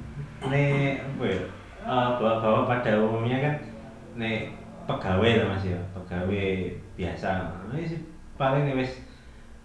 Nek 0.52 1.00
apa 1.00 1.24
ya? 1.24 1.40
eh, 1.86 2.08
bawa-bawa 2.20 2.68
pada 2.68 2.98
umumnya 3.00 3.38
kan 3.40 3.54
nek 4.18 4.52
pegawai 4.84 5.38
lah 5.40 5.46
Mas 5.56 5.64
ya, 5.64 5.80
pegawai 5.96 6.76
biasa. 6.98 7.48
Wis 7.72 7.96
paling 8.36 8.68
wis 8.76 9.00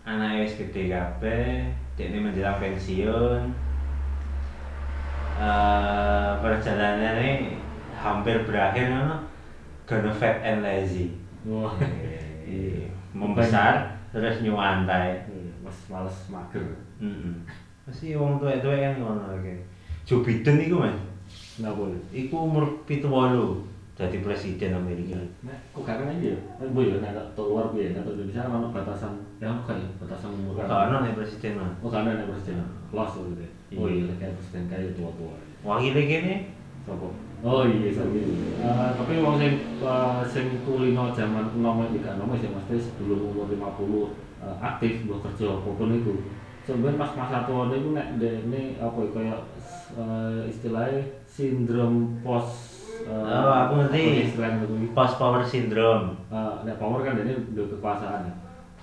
anake 0.07 0.47
wis 0.47 0.55
gede 0.55 0.87
kabeh, 0.87 1.67
dekne 1.99 2.17
menjelang 2.23 2.61
pensiun. 2.63 3.51
Eh 5.41 6.31
perjalanannya 6.39 7.59
hampir 7.99 8.47
berakhir 8.47 8.95
ngono. 8.95 9.27
Gonna 9.83 10.13
fat 10.13 10.39
and 10.45 10.63
lazy. 10.63 11.11
Wah. 11.43 11.75
Iya, 12.47 12.87
membesar 13.11 14.00
terus 14.11 14.37
nyuwantai. 14.43 15.23
Mas 15.63 15.77
males 15.89 16.17
mager. 16.27 16.63
Heeh. 16.99 17.35
Pasti 17.87 18.13
wong 18.13 18.37
tuwek-tuwek 18.37 18.79
kan 18.83 18.93
ngono 18.99 19.23
iki. 19.41 19.55
Joe 20.05 20.21
Biden 20.21 20.61
iku 20.61 20.75
Mas. 20.83 20.99
Napa 21.63 21.81
lho? 21.87 21.99
Iku 22.11 22.35
umur 22.47 22.63
78 22.87 23.71
dadi 23.95 24.17
presiden 24.23 24.73
Amerika. 24.73 25.19
Nek 25.45 25.57
kok 25.75 25.85
gak 25.85 26.01
kena 26.01 26.13
ya? 26.17 26.33
Mbok 26.57 26.83
ya 26.89 26.95
nek 27.03 27.13
keluar 27.37 27.69
piye? 27.69 27.93
Nek 27.93 28.07
Indonesia 28.07 28.47
kan 28.49 28.73
batasan 28.73 29.13
ya 29.37 29.51
ya? 29.53 29.87
Batasan 30.01 30.33
umur 30.33 30.57
kan. 30.57 30.65
Gak 30.67 30.81
ono 30.89 30.95
nek 31.05 31.15
presiden 31.15 31.59
mah. 31.61 31.71
Oh 31.85 31.89
kan 31.93 32.07
ada 32.09 32.25
presiden. 32.25 32.65
Los 32.89 33.13
gitu. 33.13 33.43
ya? 33.43 33.49
Oh 33.77 33.87
Iya. 33.87 34.11
kayak 34.17 34.33
presiden 34.35 34.63
kayak 34.67 34.95
tua-tua. 34.97 35.35
Wakile 35.61 36.01
kene 36.09 36.33
Sopo? 36.81 37.13
Oh 37.41 37.65
iya 37.65 37.89
sapi. 37.89 38.21
Eh 38.61 38.89
tapi 38.93 39.13
wong 39.17 39.41
sing 39.41 39.53
eh, 39.81 40.21
sing 40.29 40.45
kulino 40.61 41.09
zaman 41.09 41.49
kuno 41.49 41.89
iki 41.89 42.05
kan 42.05 42.21
nomor 42.21 42.37
sing 42.37 42.53
mesti 42.53 42.77
sebelum 42.77 43.33
umur 43.33 43.49
50 43.49 44.13
eh, 44.45 44.55
aktif 44.61 45.09
mbok 45.09 45.25
kerja 45.25 45.57
apa 45.57 45.83
niku. 45.89 46.13
Sebenarnya 46.61 47.01
pas 47.01 47.11
masa 47.17 47.37
tua 47.49 47.73
niku 47.73 47.97
nek 47.97 48.21
ndekne 48.21 48.77
apa 48.77 48.97
ya 49.01 49.09
kaya 49.09 49.35
eh, 49.97 50.39
istilahnya 50.53 51.01
sindrom 51.25 52.21
post 52.21 52.77
eh, 53.09 53.09
Oh, 53.09 53.49
aku 53.49 53.73
ngerti. 53.89 54.29
post 54.93 55.17
power 55.17 55.41
syndrome. 55.41 56.13
Eh, 56.29 56.55
nek 56.61 56.77
power 56.77 57.01
kan 57.01 57.17
ini 57.25 57.33
udah 57.57 57.65
kekuasaan 57.73 58.21
ya. 58.29 58.33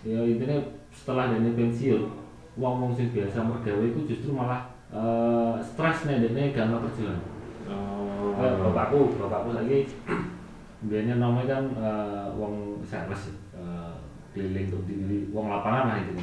Ya 0.02 0.18
intinya 0.26 0.58
setelah 0.90 1.30
ini 1.30 1.54
pensiun, 1.54 2.02
wong 2.58 2.74
wong 2.82 2.92
sing 2.98 3.14
biasa 3.14 3.38
mergawe 3.46 3.86
itu 3.86 4.02
justru 4.10 4.34
malah 4.34 4.66
eh, 4.90 5.54
stres 5.62 6.10
nih 6.10 6.26
ini 6.26 6.50
gak 6.50 6.66
ono 6.74 6.82
kerjaan. 6.82 7.18
Oh. 7.68 8.34
Eh, 8.38 8.54
bapakku, 8.58 9.18
bapakku 9.20 9.50
lagi 9.52 9.84
biasanya 10.88 11.18
namanya 11.18 11.58
kan 11.58 11.64
eh, 11.74 12.26
wong 12.38 12.80
sales 12.86 13.34
eh, 13.52 13.92
keliling 14.32 14.70
untuk 14.70 14.86
diri, 14.86 15.26
wong 15.34 15.50
lapangan 15.50 15.84
lah 15.90 15.98
itu 16.06 16.14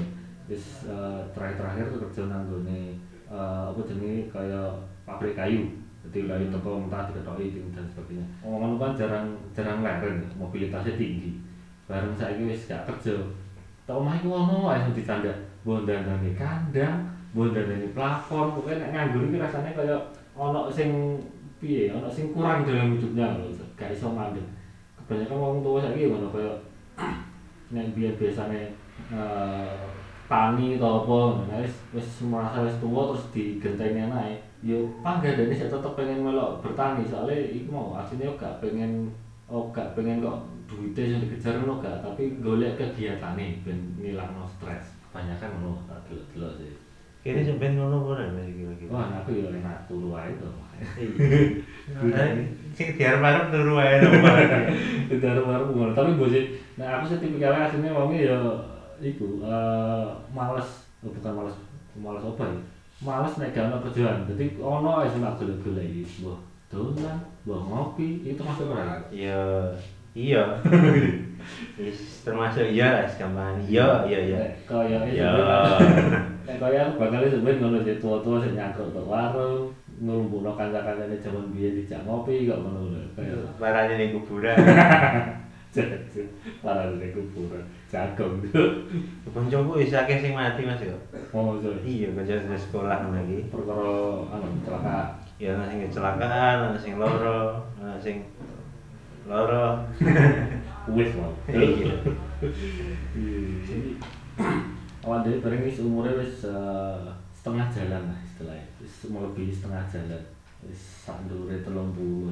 Terus 0.45 0.85
eh, 0.85 1.21
terakhir-terakhir 1.33 1.85
tuh 1.89 1.99
kerja 2.07 2.21
nanggone 2.29 2.95
eh, 3.27 3.63
apa 3.65 3.81
jenis 3.89 4.29
kayak 4.29 4.69
pabrik 5.03 5.33
kayu. 5.33 5.65
Jadi 6.05 6.29
kayu 6.29 6.45
toko 6.53 6.85
mentah 6.85 7.09
diketoki 7.09 7.65
dan 7.73 7.85
sebagainya. 7.89 8.25
Ngomong 8.45 8.77
kan 8.77 8.93
jarang 8.93 9.33
jarang 9.57 9.81
leren, 9.81 10.21
mobilitasnya 10.37 10.93
tinggi. 10.93 11.41
Bareng 11.89 12.13
saya 12.13 12.37
wis 12.37 12.69
gak 12.69 12.85
kerja. 12.85 13.17
Tak 13.85 13.97
omah 13.97 14.17
iku 14.21 14.29
ono 14.33 14.69
wae 14.69 14.81
sing 14.81 14.93
dicanda. 14.93 15.33
Bondandane 15.65 16.37
kandang, 16.37 17.09
bondandane 17.33 17.89
plafon, 17.93 18.53
pokoknya 18.53 18.85
nek 18.85 18.91
nganggur 18.93 19.25
iki 19.25 19.37
rasane 19.41 19.73
kaya 19.73 19.97
ono 20.37 20.69
sing 20.69 21.17
piye, 21.59 21.91
ono 21.91 22.07
sing 22.11 22.35
kurang 22.35 22.67
dalam 22.67 22.95
hidupnya 22.95 23.39
lho, 23.39 23.47
gak 23.79 23.91
iso 23.91 24.11
mandek. 24.11 24.43
Kebanyakan 24.99 25.37
wong 25.37 25.55
tua 25.61 25.79
saiki 25.83 26.09
ngono 26.09 26.27
kaya 26.33 26.51
nek 27.73 27.93
biyen 27.93 28.17
biasane 28.17 28.73
eh, 29.13 29.73
tani 30.25 30.77
atau 30.77 31.05
apa, 31.05 31.19
nah, 31.45 31.61
wis 31.61 31.75
wis 31.93 32.09
merasa 32.25 32.65
wis 32.65 32.77
tua 32.81 33.13
terus 33.13 33.25
digenteni 33.29 34.01
anake. 34.01 34.41
Yo 34.65 34.81
panggadane 35.05 35.53
sik 35.53 35.69
tetep 35.69 35.93
pengen 35.93 36.25
melok 36.25 36.57
bertani. 36.65 37.05
Soalnya 37.05 37.37
iku 37.53 37.69
mau 37.69 37.93
aslinya 38.01 38.33
gak 38.33 38.57
pengen 38.57 39.13
oh 39.45 39.69
gak 39.69 39.93
pengen 39.93 40.25
kok 40.25 40.41
duitnya 40.65 41.13
yang 41.13 41.21
dikejar 41.21 41.61
ngono 41.61 41.77
gak. 41.77 42.01
Tapi 42.01 42.41
golek 42.41 42.73
kegiatane 42.81 43.61
ben 43.61 43.77
ngilangno 44.01 44.49
stres. 44.49 44.97
Kebanyakan 45.05 45.61
ngono 45.61 45.85
tak 45.85 46.01
delok-delok 46.09 46.53
sih. 46.57 46.73
Kene 47.21 47.41
sampean 47.45 47.77
ngono 47.77 48.09
ora 48.09 48.25
Mas 48.33 48.45
iki 48.49 48.65
lagi. 48.65 48.85
wah 48.85 49.09
aku 49.21 49.33
ya 49.33 49.49
enak 49.49 49.89
turu 49.89 50.13
ae 50.13 50.33
to 50.37 50.45
Iya. 50.99 51.55
Sing 52.75 52.87
diarep-arep 52.99 53.55
turu 53.55 53.79
wae 53.79 54.03
to. 54.03 54.09
tidak 55.07 55.47
baru 55.47 55.63
ngono 55.71 55.91
tapi 55.95 56.19
gue 56.19 56.27
sih 56.27 56.43
nah 56.75 56.99
aku 56.99 57.07
sih 57.07 57.23
tipikalnya 57.23 57.71
aslinya 57.71 57.95
wongnya 57.95 58.27
ya 58.27 58.39
iku 58.99 59.39
eh 59.45 60.05
males 60.35 60.91
oh, 60.99 61.11
bukan 61.13 61.33
males 61.39 61.55
males 61.95 62.23
apa 62.25 62.43
ya 62.51 62.59
males 62.99 63.33
nek 63.39 63.55
gak 63.55 63.71
ono 63.71 63.77
kerjaan 63.85 64.27
jadi 64.27 64.45
ono 64.59 64.89
ae 64.99 65.07
sing 65.07 65.23
tak 65.23 65.39
golek-golek 65.39 65.87
iki 65.87 66.03
mbah 66.19 66.39
dolan 66.67 67.17
mbah 67.47 67.61
ngopi 67.63 68.27
itu 68.27 68.41
masuk 68.43 68.75
ora 68.75 68.99
Iya. 69.07 69.71
Iya. 70.15 70.43
Termasuk 72.25 72.71
iya 72.71 73.03
lah 73.03 73.07
gampang. 73.19 73.59
Iya, 73.67 74.07
iya, 74.07 74.19
iya. 74.31 74.39
Kaya 74.63 75.03
Iya. 75.03 75.31
Kaya 76.61 76.87
aku 76.87 77.03
bakal 77.03 77.27
sebenarnya 77.27 77.59
ngono 77.59 77.77
sih 77.83 77.99
tua-tua 77.99 78.39
sing 78.39 78.55
nyangkruk 78.55 78.95
tok 78.95 79.11
warung, 79.11 79.75
nglumpukno 80.01 80.51
kanca-kancane 80.59 81.15
jaman 81.23 81.55
biyen 81.55 81.79
dijak 81.79 82.03
ngopi 82.03 82.47
kok 82.47 82.59
ngono 82.59 82.91
lho. 82.91 83.01
Kaya 83.15 83.35
Barane 83.55 83.95
ning 83.95 84.11
kuburan. 84.15 84.55
Parah 86.63 86.87
nek 86.95 87.15
kuburan. 87.15 87.63
Jagong 87.87 88.43
tuh. 88.51 88.91
Koncoku 89.31 89.79
wis 89.79 89.95
akeh 89.95 90.19
sing 90.19 90.35
mati 90.35 90.67
Mas 90.67 90.83
yo. 90.83 90.95
Oh, 91.31 91.55
sorry. 91.59 91.79
Iya, 91.83 92.11
kanca 92.11 92.55
sekolah 92.55 93.07
ngono 93.07 93.19
iki. 93.23 93.47
Perkara 93.47 93.91
anu 94.35 94.47
celaka. 94.63 94.99
Ya 95.35 95.51
ana 95.55 95.67
sing 95.67 95.83
kecelakaan, 95.83 96.71
ana 96.71 96.79
sing 96.79 96.95
loro, 96.95 97.59
ana 97.79 97.99
sing 97.99 98.23
loro. 99.27 99.83
Wis 100.95 101.11
mau. 101.17 101.33
Iya. 101.49 101.97
Jadi 103.63 103.91
awal 105.05 105.21
dari 105.21 105.37
bareng 105.37 105.69
wis 105.69 105.85
umure 105.85 106.17
wis 106.17 106.49
eh, 106.49 107.13
setengah 107.29 107.69
jalan 107.69 108.09
lah 108.09 108.19
istilahnya. 108.35 108.67
Wis 108.83 109.07
melebihi 109.07 109.47
setengah 109.47 109.87
jalan. 109.87 110.23
Wis 110.67 111.07
sak 111.07 111.23
ndure 111.23 111.55
30 111.63 111.71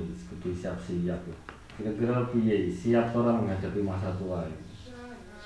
wis 0.03 0.27
kudu 0.27 0.51
siap-siap 0.51 1.21
lah. 1.23 1.39
Kira-kira 1.73 2.27
piye 2.27 2.67
siap 2.67 3.15
ora 3.15 3.31
menghadapi 3.31 3.79
masa 3.79 4.11
tua 4.19 4.43
ini? 4.43 4.59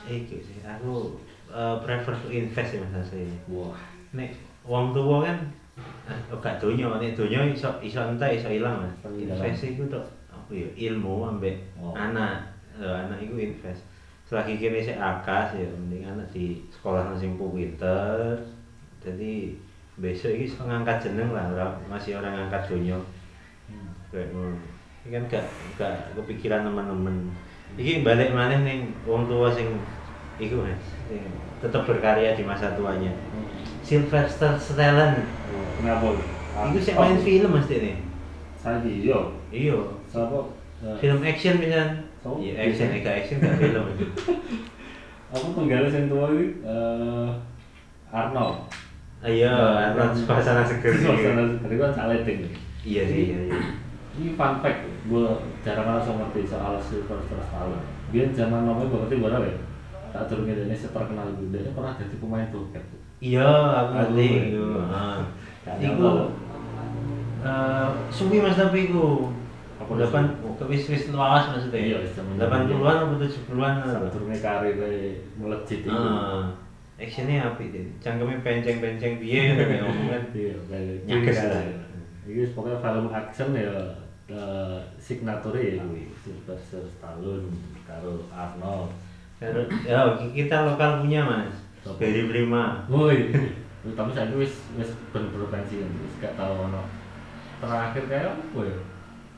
Iki 0.08 0.38
sih 0.42 0.60
aku 0.66 1.20
eh, 1.48 1.76
prefer 1.86 2.16
to 2.18 2.28
invest 2.34 2.74
ya 2.74 2.80
Mas 2.82 3.06
asli. 3.06 3.28
wah 3.48 3.76
Nek 4.16 4.32
wong 4.64 4.92
tuwa 4.92 5.24
kan 5.24 5.38
oh 6.32 6.40
gak 6.40 6.58
donya, 6.58 6.88
nek 6.98 7.14
donya 7.14 7.44
iso 7.46 7.70
iso 7.80 8.00
entek 8.02 8.40
iso 8.40 8.50
ilang 8.50 8.82
Mas. 8.82 8.96
Invest 9.14 9.68
iku 9.68 9.86
tok 9.88 10.04
apa 10.32 10.52
ya 10.52 10.68
ilmu 10.90 11.28
ambek 11.28 11.60
Oh. 11.78 11.92
anak. 11.94 12.40
Anak 12.80 13.20
iku 13.20 13.36
invest. 13.38 13.84
Selagi 14.28 14.60
kene 14.60 14.80
sik 14.84 15.00
akas 15.00 15.56
ya 15.56 15.68
mending 15.68 16.04
anak 16.04 16.28
di 16.32 16.60
sekolah 16.72 17.16
sing 17.16 17.36
pinter. 17.40 18.36
Jadi 19.00 19.56
besok 19.98 20.32
iso 20.32 20.62
ngangkat 20.62 21.02
jeneng 21.02 21.34
lah, 21.34 21.50
ora- 21.50 21.80
masih 21.88 22.16
orang 22.16 22.34
ngangkat 22.36 22.62
donya. 22.68 22.98
Hmm. 23.66 23.90
Kayak 24.08 24.30
ngono. 24.32 24.58
Iki 25.02 25.10
kan 25.10 25.24
gak 25.28 25.46
gak 25.76 25.94
kepikiran 26.14 26.62
teman-teman. 26.64 27.16
Iki 27.74 28.02
balik 28.02 28.32
maneh 28.32 28.62
ning 28.62 28.80
wong 29.04 29.26
tua 29.26 29.50
sing 29.50 29.74
iku 30.38 30.62
Mas, 30.62 30.78
sing 31.04 31.24
tetep 31.58 31.82
berkarya 31.84 32.32
di 32.32 32.44
masa 32.44 32.72
tuanya. 32.74 33.10
Sylvester 33.82 34.54
Stallone. 34.56 35.24
Oh, 35.50 35.66
kenapa 35.78 36.08
Iku 36.68 36.78
sik 36.78 36.94
main 36.94 37.18
film 37.18 37.52
Mas 37.52 37.68
nih. 37.68 37.98
saya 38.58 38.82
iyo 38.84 39.32
Iya. 39.48 39.78
siapa 40.06 40.40
Eh, 40.78 40.94
Film 41.00 41.20
action 41.22 41.58
pisan. 41.58 41.90
Oh, 42.22 42.38
Iya, 42.38 42.54
action 42.60 42.90
ega 42.92 43.10
action 43.12 43.38
gak 43.40 43.58
film. 43.58 43.82
aku 45.34 45.48
penggalis 45.52 45.90
yang 45.92 46.06
tua 46.06 46.30
ini 46.32 46.46
eh 46.62 47.30
Arnold 48.08 48.70
Ayo, 49.28 49.52
Arnold 49.52 50.16
suasana 50.16 50.64
seger. 50.64 50.94
suasana 50.96 51.44
seger 51.46 51.68
itu 51.68 51.82
kan 51.82 51.92
saleting 51.94 52.40
Iya 52.82 53.04
sih, 53.04 53.22
iya 53.28 53.40
iya. 53.46 53.60
ini 54.16 54.32
fun 54.34 54.64
fact 54.64 54.80
gue 55.04 55.28
jarang 55.62 55.88
langsung 55.90 56.16
ngerti 56.18 56.48
soal 56.48 56.80
Sylvester 56.80 57.36
Stallone 57.38 57.84
dia 58.08 58.24
zaman 58.32 58.64
namanya 58.64 58.88
gue 58.88 59.00
ngerti 59.04 59.16
gue 59.18 59.30
ya 59.30 59.56
tak 60.08 60.24
turun 60.26 60.48
Indonesia 60.48 60.88
terkenal 60.90 61.28
itu 61.30 61.44
dia 61.52 61.72
pernah 61.72 61.92
jadi 61.94 62.16
pemain 62.18 62.48
bokep 62.48 62.86
Iya, 63.18 63.50
aku 63.74 63.92
ngerti 63.94 64.28
iya. 64.54 64.68
Heeh. 64.88 65.18
Gak 65.66 65.76
Iku 65.84 66.10
eh 67.38 67.88
suwi 68.08 68.38
Mas 68.40 68.56
tapi 68.56 68.88
iku. 68.88 69.30
Apa 69.78 69.94
Delapan 69.94 70.26
wis 70.66 70.90
wis 70.90 71.04
lawas 71.14 71.50
maksudnya. 71.50 71.78
Iya, 71.78 71.98
zaman- 72.14 72.38
80-an 72.38 72.98
atau 72.98 73.18
70-an. 73.20 73.74
saat 73.84 74.10
turunnya 74.10 74.38
karir 74.38 74.74
melejit 75.38 75.86
itu 75.86 75.90
Heeh. 75.90 76.42
Actionnya 76.98 77.54
deh. 77.58 77.86
Cangkeme 78.02 78.42
penceng-penceng 78.42 79.22
piye 79.22 79.54
kayak 79.58 79.86
ngomong 79.86 80.08
kan. 80.10 80.24
iya 80.34 80.56
kayak 80.66 80.96
Nyakes 81.06 81.38
nyakes 81.38 81.40
lah. 81.46 81.64
ini 82.28 82.44
pokoknya 82.52 82.78
film 82.84 83.08
action 83.14 83.50
ya 83.56 83.72
eh, 84.28 84.80
signature 85.00 85.56
ya 85.56 85.80
Sylvester 86.20 86.84
Stallone 86.84 87.48
karo 87.88 88.28
Arnold 88.28 88.92
ya 89.86 90.02
kita 90.34 90.58
lokal 90.66 91.06
punya 91.06 91.22
Mas. 91.22 91.54
Apa? 91.86 92.02
Dari 92.02 92.26
Prima. 92.26 92.84
Woi, 92.90 93.30
tapi 93.98 94.10
saya 94.12 94.34
wis 94.34 94.66
wis 94.76 94.90
bener-bener 95.14 95.48
pensiun, 95.54 95.88
wis 96.04 96.14
gak 96.20 96.34
tau 96.36 96.68
ono 96.68 96.82
terakhir 97.62 98.04
kayak 98.10 98.34
apa 98.34 98.60
ya? 98.66 98.78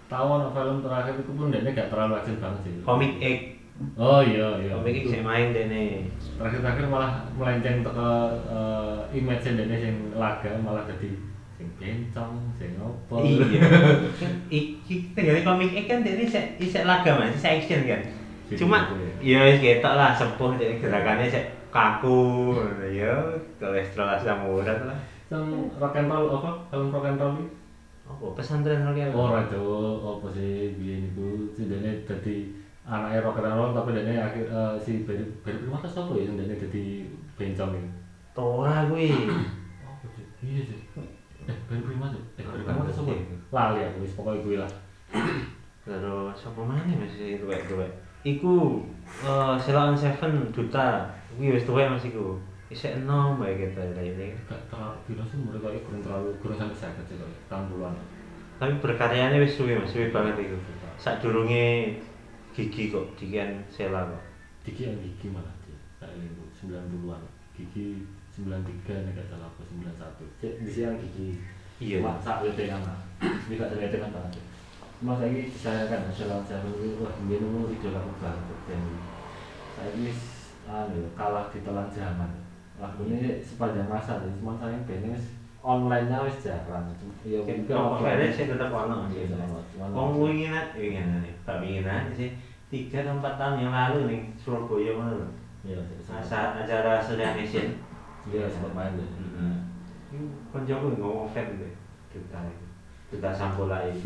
Tahu 0.10 0.28
ono 0.40 0.48
film 0.56 0.78
terakhir 0.82 1.14
itu 1.20 1.32
pun 1.36 1.52
dia 1.52 1.76
gak 1.76 1.92
terlalu 1.92 2.14
action 2.16 2.40
banget 2.40 2.60
sih. 2.64 2.74
Komik 2.82 3.14
X. 3.20 3.59
Oh 3.96 4.20
iya 4.20 4.60
iya. 4.60 4.76
Komik 4.76 5.08
X 5.08 5.16
sing 5.16 5.24
main 5.24 5.56
dene. 5.56 6.12
Terakhir-terakhir 6.36 6.86
malah 6.92 7.24
melenceng 7.36 7.84
ke 7.84 8.10
uh, 8.52 9.08
image 9.16 9.48
dene 9.48 9.76
sing 9.80 9.96
laga 10.16 10.52
malah 10.60 10.84
jadi 10.84 11.16
sing 11.56 11.68
bencong, 11.80 12.36
sing 12.60 12.76
opo. 12.76 13.24
Iya. 13.24 13.64
Iki 14.60 15.16
tinggal 15.16 15.44
komik 15.48 15.72
X 15.72 15.86
kan 15.88 16.04
dene 16.04 16.28
isek 16.28 16.60
isek 16.60 16.84
laga 16.84 17.16
Mas, 17.16 17.40
isek 17.40 17.64
action 17.64 17.88
kan. 17.88 18.02
Cuma 18.60 18.92
gitu 18.92 19.36
ya 19.36 19.46
wis 19.48 19.62
ketok 19.64 19.96
lah 19.96 20.12
sepuh 20.12 20.60
dene 20.60 20.82
gerakannya 20.84 21.32
sik 21.32 21.46
kaku 21.72 22.56
ya 22.92 23.16
kolesterol 23.64 24.12
asam 24.20 24.44
urat 24.44 24.80
lah. 24.84 25.00
Sing 25.32 25.72
rock 25.80 25.96
and 25.96 26.12
roll 26.12 26.28
apa? 26.36 26.52
Film 26.68 26.92
rock 26.92 27.08
and 27.08 27.20
roll 27.22 27.36
iki? 27.40 27.48
Oh, 28.10 28.34
pesantren 28.34 28.82
oke. 28.90 29.04
Ora 29.14 29.46
Jawa, 29.46 30.02
apa 30.18 30.28
sih 30.34 30.74
biyen 30.76 31.14
iku 31.14 31.54
dene 31.56 32.02
dadi 32.10 32.59
anake 32.90 33.22
rock 33.22 33.38
and 33.38 33.54
roll 33.54 33.72
tapi 33.72 33.94
dene 33.94 34.18
akhir 34.18 34.50
eh, 34.50 34.74
si 34.82 35.06
Barry 35.06 35.22
Barry 35.46 35.62
Prima 35.62 35.78
ta 35.78 35.86
sapa 35.86 36.18
ya 36.18 36.26
sing 36.26 36.42
dene 36.42 36.58
dadi 36.58 37.06
bencong 37.38 37.78
iki. 37.78 37.90
Tora 38.34 38.90
kuwi. 38.90 39.14
Apa 39.86 40.06
sih? 40.18 40.26
Iya 40.42 40.62
sih. 40.66 40.80
Eh, 41.46 41.58
Barry 41.70 41.82
Prima 41.86 42.10
tuh. 42.10 42.22
Eh, 42.42 42.44
Barry 42.44 42.66
Prima 42.66 42.82
ta 42.82 42.94
sapa? 42.94 43.14
ya? 43.14 43.22
Lali 43.54 43.80
aku 43.86 43.98
wis 44.02 44.14
pokoke 44.18 44.42
kuwi 44.42 44.58
lah. 44.58 44.72
Terus 45.86 46.34
sapa 46.34 46.62
maneh 46.66 46.98
masih 46.98 47.38
tuwek-tuwek. 47.46 47.92
Iku 48.26 48.84
eh 49.22 49.56
Selon 49.62 49.94
Seven 49.94 50.50
duta. 50.50 51.14
Kuwi 51.38 51.54
wis 51.54 51.70
tuwek 51.70 51.94
Mas 51.94 52.10
iku. 52.10 52.42
Isek 52.74 53.06
enom 53.06 53.38
bae 53.38 53.54
kita 53.54 53.82
ini. 54.02 54.34
Gak 54.50 54.62
terlalu 54.70 54.98
kira 55.06 55.24
sih 55.30 55.38
umure 55.42 55.58
kaya 55.62 55.82
kurang 55.86 56.02
terlalu 56.06 56.30
kurang 56.42 56.58
sampai 56.58 56.78
sakit 56.78 57.06
sih 57.06 57.18
kaya 57.18 57.38
tahun. 57.50 57.94
Tapi 58.60 58.74
berkaryanya 58.84 59.40
wis 59.40 59.56
suwe 59.56 59.78
Mas, 59.78 59.90
suwe 59.90 60.12
banget 60.12 60.42
iku. 60.42 60.58
Sadurunge 61.00 61.96
gigi 62.60 62.92
kok 62.92 63.06
dikian 63.16 63.64
Sela 63.72 64.04
kok. 64.04 64.20
Diki 64.68 64.92
yang 64.92 65.00
gigi 65.00 65.32
malah 65.32 65.56
dia. 65.64 65.80
Tak 66.04 66.12
ini 66.20 66.28
90-an. 66.52 67.22
Gigi 67.56 68.04
93 68.36 69.08
nek 69.08 69.20
salah 69.32 69.48
apa 69.48 69.62
91. 69.64 70.44
Cek 70.44 70.54
di 70.60 70.68
siang 70.68 70.96
gigi. 71.00 71.40
Iya. 71.80 72.04
Cuma 72.04 72.20
sak 72.20 72.44
wete 72.44 72.68
anak. 72.68 73.00
Ini 73.24 73.56
gak 73.56 73.72
wete 73.80 73.98
kan 74.04 74.12
banget. 74.12 74.44
Cuma 75.00 75.16
saya 75.16 75.32
ini 75.32 75.48
saya 75.48 75.88
kan 75.88 76.04
nasional 76.12 76.44
saya 76.44 76.60
ini 76.68 77.00
wah 77.00 77.16
dia 77.24 77.40
nunggu 77.40 77.72
idola 77.72 78.04
aku 78.04 78.12
banget 78.20 78.60
dan 78.68 78.84
saya 79.80 79.90
ini 79.96 80.12
anu 80.68 81.08
kalah 81.16 81.48
ditelan 81.56 81.88
zaman. 81.88 82.32
Lagu 82.80 83.08
ini 83.08 83.40
sepanjang 83.44 83.88
masa 83.88 84.20
sih, 84.24 84.32
cuma 84.40 84.56
saya 84.56 84.76
pengen 84.88 85.12
wis 85.16 85.36
online-nya 85.60 86.24
wis 86.24 86.40
jarang. 86.44 86.88
Ya 87.28 87.40
mungkin 87.44 87.68
Kok 87.68 87.76
offline- 88.00 88.16
kayaknya 88.24 88.36
saya 88.36 88.46
tetap 88.56 88.72
ono 88.72 88.96
Iya, 89.12 89.36
Wong 89.92 90.12
winginan, 90.24 90.68
winginan 90.76 91.20
nih, 91.24 91.36
Pak 91.44 91.60
winginan 91.60 92.08
sih. 92.16 92.32
Tiga 92.70 93.02
atau 93.02 93.18
empat 93.18 93.34
tahun 93.42 93.66
yang 93.66 93.74
lalu 93.74 94.00
nih 94.06 94.22
Surabaya 94.38 94.94
mana. 94.94 95.26
Iya, 95.66 95.82
Saat 96.06 96.54
acara 96.54 97.02
Sudah 97.02 97.34
Nation. 97.34 97.82
Iya, 98.30 98.46
sempat 98.46 98.72
main 98.78 98.94
deh. 98.94 99.10
Ini 100.14 100.26
koncoku 100.54 101.02
ngomong 101.02 101.30
fan 101.34 101.58
deh. 101.58 101.74
Duta 102.14 102.40
itu. 102.46 102.66
Sampola 103.34 103.90
itu. 103.90 104.06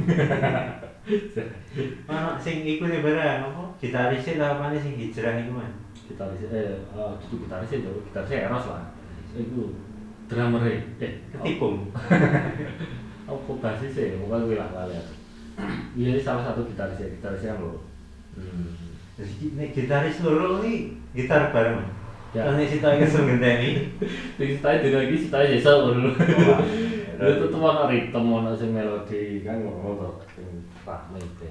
Mana 2.08 2.39
sing 2.39 2.63
iku 2.63 2.88
nih 2.88 3.04
barang 3.04 3.52
apa? 3.52 3.63
Gitarisnya 3.76 4.39
lah 4.39 4.49
apa 4.56 4.71
nih 4.71 4.80
sing 4.80 4.95
hijrah 4.95 5.43
itu 5.43 5.52
man. 5.52 5.71
Gitaris 6.08 6.47
eh 6.47 6.80
eh, 6.80 7.12
duduk 7.19 7.47
gitaris 7.47 7.84
itu, 7.84 7.91
gitarisnya 8.08 8.47
Eros 8.47 8.71
lah. 8.71 8.88
Itu 9.36 9.76
drummer 10.32 10.63
eh 10.63 10.80
Ketipung. 11.36 11.91
apa 13.23 13.52
basis 13.60 13.95
ya, 13.95 14.19
pokoknya 14.19 14.47
gue 14.47 14.56
lah 14.56 14.69
lali 14.71 14.95
aku. 14.95 15.13
Iya, 15.99 16.15
ini 16.15 16.21
salah 16.23 16.43
satu 16.47 16.63
gitarisnya, 16.63 17.12
gitarisnya 17.19 17.56
yang 17.56 17.63
loro. 17.63 17.92
Hmm. 18.34 18.74
Jadi 19.13 19.54
nek 19.54 19.74
gitaris 19.78 20.22
loro 20.26 20.62
nih 20.65 20.98
gitar 21.13 21.54
bareng. 21.54 21.86
Ya. 22.34 22.50
Nek 22.50 22.65
situ 22.65 22.82
aja 22.82 22.98
kesel 22.98 23.24
ngenteni. 23.30 23.93
Di 24.38 24.58
sitai 24.58 24.82
di 24.82 24.89
lagi 24.89 25.15
sitai 25.15 25.54
jasa 25.58 25.86
dulu. 25.86 26.10
Wah, 26.17 26.62
Itu 27.38 27.46
tuh 27.48 27.62
mana 27.62 27.88
ritme, 27.88 28.19
mana 28.19 28.52
sing 28.58 28.74
melodi 28.74 29.46
kan 29.46 29.62
ngono 29.62 29.96
tuh, 29.96 30.13
sing 30.34 30.48
rame 30.84 31.22
itu. 31.22 31.46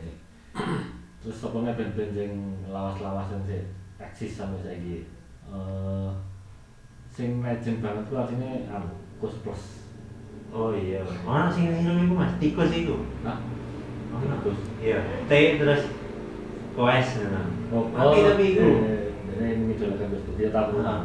Terus 1.23 1.38
pokoknya 1.38 1.79
band-band 1.79 2.12
yang 2.18 2.35
lawas-lawas 2.68 3.31
yang 3.31 3.42
sih 3.47 3.62
eksis 4.03 4.37
sampai 4.37 4.59
saiki. 4.61 5.07
Eh 5.49 6.11
sing 7.12 7.45
legend 7.45 7.79
banget 7.79 8.05
tuh 8.11 8.18
artinya 8.18 8.51
anu, 8.75 8.90
Kus 9.23 9.38
Plus. 9.45 9.87
Oh 10.53 10.75
iya. 10.75 11.01
Mana 11.25 11.49
sing 11.49 11.71
minum 11.73 12.05
iku 12.05 12.14
Mas? 12.21 12.37
Tikus 12.37 12.73
iku. 12.75 13.01
Nah, 13.25 13.40
Mana? 14.12 14.37
Tikus. 14.42 14.59
Iya. 14.83 15.01
T 15.25 15.33
terus 15.57 15.83
koes 16.72 17.08
nah. 17.28 17.46
Oh, 17.72 17.88
Tapi 17.88 18.18
tapi 18.20 18.44
iku. 18.52 18.68
Ini 19.32 19.46
ini 19.56 19.72
idolakan 19.72 20.12
Gus. 20.12 20.24
Dia 20.37 20.48
tahu. 20.52 20.80
Heeh. 20.80 21.00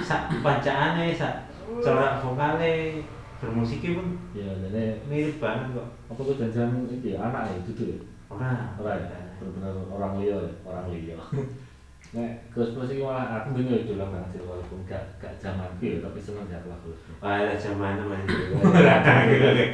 Sak 0.00 0.32
bacaane 0.40 1.12
sak 1.12 1.50
corak 1.84 2.22
vokale 2.22 3.04
bermusiknya 3.40 3.96
pun 3.96 4.06
Ya, 4.36 4.48
jadi 4.52 5.00
mirip 5.08 5.40
banget 5.40 5.72
kok. 5.72 5.88
apa 6.12 6.20
tuh 6.20 6.36
jangan 6.36 6.84
iki 6.88 7.16
anak 7.16 7.48
ya 7.48 7.54
itu 7.60 7.70
tuh 7.72 7.86
ya. 7.92 7.98
Ora. 8.30 8.52
Ora 8.78 8.92
ya, 9.00 9.08
benar-benar 9.40 9.74
orang 9.90 10.12
liya 10.20 10.36
ya, 10.38 10.52
orang 10.64 10.86
liya. 10.92 11.16
Nek 12.14 12.50
Gus 12.50 12.74
Plus 12.74 12.90
iki 12.90 13.04
malah 13.06 13.44
aku 13.44 13.54
bingung 13.54 13.76
ya 13.76 13.86
dolan 13.86 14.10
banget 14.10 14.28
sih 14.34 14.42
walaupun 14.42 14.82
gak 14.82 15.04
gak 15.22 15.30
zaman 15.38 15.70
ya 15.78 16.02
tapi 16.02 16.18
seneng 16.18 16.46
ya 16.48 16.58
aku 16.58 16.90
Gus. 16.90 17.00
Wah, 17.22 17.38
ada 17.44 17.54
zaman 17.54 18.00
teman 18.00 18.24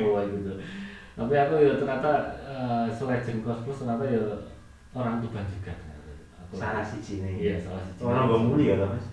Tua 0.02 0.20
gitu. 0.28 0.52
Tapi 1.16 1.32
aku 1.32 1.54
ya 1.64 1.72
ternyata 1.80 2.12
eh, 2.44 2.86
selegend 2.92 3.40
Gus 3.40 3.60
Plus 3.64 3.78
ternyata 3.82 4.04
ya 4.04 4.20
orang 4.96 5.20
Tuban 5.20 5.44
juga 5.52 5.72
ternyata. 5.76 6.12
Aku 6.48 6.52
Salah 6.56 6.84
siji 6.84 7.20
nih. 7.20 7.34
Iya, 7.36 7.54
salah 7.60 7.82
siji. 7.84 8.00
Orang 8.00 8.32
gak 8.32 8.42
mulia 8.48 8.74
lah 8.80 8.88
Mas. 8.96 9.06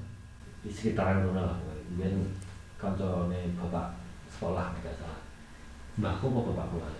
di 0.64 0.72
sekitaran 0.72 1.28
kono 1.28 1.44
lah. 1.44 1.60
Biyen 2.00 2.32
kancane 2.80 3.52
bapak 3.60 4.00
sekolah 4.32 4.72
nek 4.72 4.82
gak 4.88 4.96
salah. 5.04 5.20
Mbahku 6.00 6.26
apa 6.32 6.40
bapakku 6.56 6.78
lah. 6.80 6.92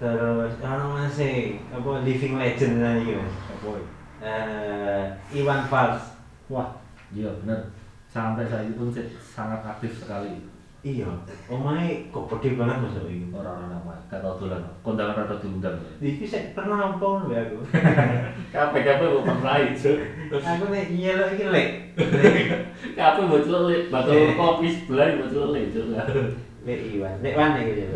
Terus 0.00 0.54
ono 0.64 0.86
masih 0.96 1.60
apa 1.68 1.90
living 2.00 2.40
legend 2.40 2.80
tadi 2.80 3.12
Mas. 3.20 3.36
Apa 3.52 3.68
ya? 3.76 3.84
Eh 4.24 5.04
Iwan 5.44 5.68
Fals. 5.68 6.16
Wah, 6.48 6.72
iya 7.12 7.28
bener 7.44 7.68
sampai 8.12 8.44
saat 8.44 8.68
itu 8.68 8.84
sangat 9.16 9.64
aktif 9.64 10.04
sekali 10.04 10.44
iya. 10.82 11.08
Omae 11.46 12.10
kok 12.10 12.26
gede 12.26 12.58
banget 12.58 12.82
masuk 12.82 13.06
iku 13.06 13.38
orang-orang 13.38 13.70
nama 13.70 13.94
gak 14.10 14.20
tau 14.20 14.34
dolan. 14.36 14.62
Kondangan 14.82 15.24
atau 15.24 15.38
diundang. 15.38 15.78
Iki 16.02 16.26
sik 16.26 16.52
pernah 16.52 16.92
apa 16.92 17.06
lho 17.22 17.30
aku. 17.30 17.56
Kape 18.50 18.78
kape 18.82 19.04
mau 19.06 19.22
pernah 19.22 19.56
itu 19.62 19.90
aku 20.30 20.64
nek 20.68 20.86
iya 20.90 21.12
lho 21.16 21.26
iki 21.32 21.46
lek. 21.48 21.68
Kape 22.98 23.20
mau 23.22 23.38
celik 23.40 23.88
batu 23.88 24.10
Eh. 24.10 24.34
kopi 24.34 24.66
sebelah 24.68 25.06
mau 25.16 25.30
celik 25.30 25.70
lek 26.62 26.78
Iwan 26.94 27.14
lek 27.22 27.34
Wan 27.34 27.58
iki 27.58 27.82
ya 27.82 27.86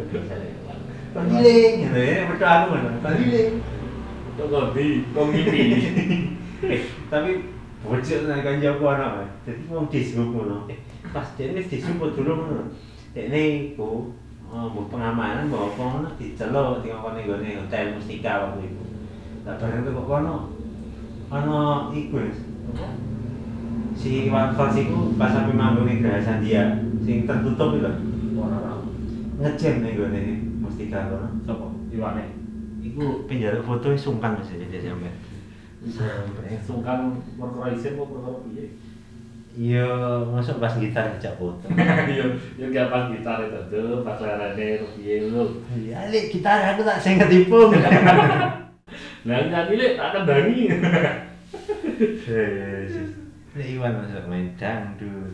Panggiling, 1.16 1.88
gitu 1.88 1.96
ya, 1.96 2.28
betul 2.28 2.44
aku 2.44 2.66
mana? 2.76 2.90
Panggiling. 3.00 3.52
kok 4.36 4.46
kopi 4.52 4.84
kok 5.16 5.24
mimpi 5.32 5.60
Eh, 6.72 6.80
tapi 7.08 7.30
bocil 7.80 8.28
nang 8.28 8.40
kanca 8.40 8.68
aku 8.72 8.84
ana, 8.84 9.06
Mas. 9.20 9.28
Dadi 9.44 9.64
wong 9.68 9.88
disebut 9.92 10.28
ngono. 10.28 10.64
Eh, 11.06 11.14
pas 11.14 11.28
dene 11.38 11.62
disebut 11.62 12.18
dulu 12.18 12.32
ngono. 12.34 12.64
Dekne 13.14 13.72
iku 13.72 14.10
oh, 14.50 14.66
mbok 14.74 14.90
pengamanan 14.90 15.46
mbok 15.46 15.70
apa 15.70 15.82
ngono 15.86 16.08
diceluk 16.18 16.82
dikongkon 16.82 17.12
ning 17.14 17.24
gone 17.30 17.48
hotel 17.62 17.86
Mustika 17.94 18.32
waktu 18.42 18.66
itu. 18.66 18.82
Lah 19.46 19.54
bareng 19.62 19.86
kok 19.86 20.06
kono 20.10 20.34
ana 21.30 21.58
iku? 21.94 22.18
Si 23.96 24.26
Iwan 24.28 24.52
Fals 24.58 24.74
iku 24.74 25.14
pas 25.14 25.30
sampe 25.30 25.54
manggung 25.54 25.86
ning 25.86 26.02
Geraha 26.02 26.20
Sandia 26.20 26.82
sing 27.06 27.22
tertutup 27.24 27.78
itu 27.78 27.86
lho. 27.86 27.92
orang-orang 28.36 28.82
Ngejam 29.38 29.74
ning 29.86 29.94
gone 29.94 30.22
Mustika 30.58 31.06
kono. 31.06 31.28
siapa 31.46 31.66
Iwane 31.94 32.24
Iku 32.82 33.26
penjara 33.30 33.62
foto 33.62 33.94
sungkan 33.94 34.42
Mas 34.42 34.50
jadi 34.50 34.82
sampe. 34.82 35.10
sampai 35.86 36.58
sungkan 36.66 37.14
perkara 37.38 37.70
isin 37.70 37.94
mau 37.94 38.10
perkara 38.10 38.42
piye 38.42 38.74
Iya, 39.56 39.88
masuk 40.28 40.60
pas 40.60 40.76
gitar 40.76 41.08
ngejak 41.08 41.32
foto. 41.40 41.64
iya 42.12 42.24
iya 42.60 42.66
gak 42.68 42.92
pas 42.92 43.08
gitar 43.08 43.40
itu 43.40 43.56
tuh 43.72 44.04
pas 44.04 44.20
lerene 44.20 44.84
piye 44.92 45.24
lu 45.32 45.48
Iya, 45.72 46.12
Lik, 46.12 46.28
gitar 46.28 46.60
aku 46.76 46.84
tak 46.84 47.00
sing 47.00 47.16
ketipu. 47.16 47.72
Lah 49.26 49.40
nyanyi 49.42 49.74
lek 49.80 49.96
tak 49.96 50.12
kendangi. 50.12 50.64
Lik 53.56 53.68
Iwan 53.72 53.96
masuk 53.96 54.28
main 54.28 54.52
dangdut. 54.60 55.32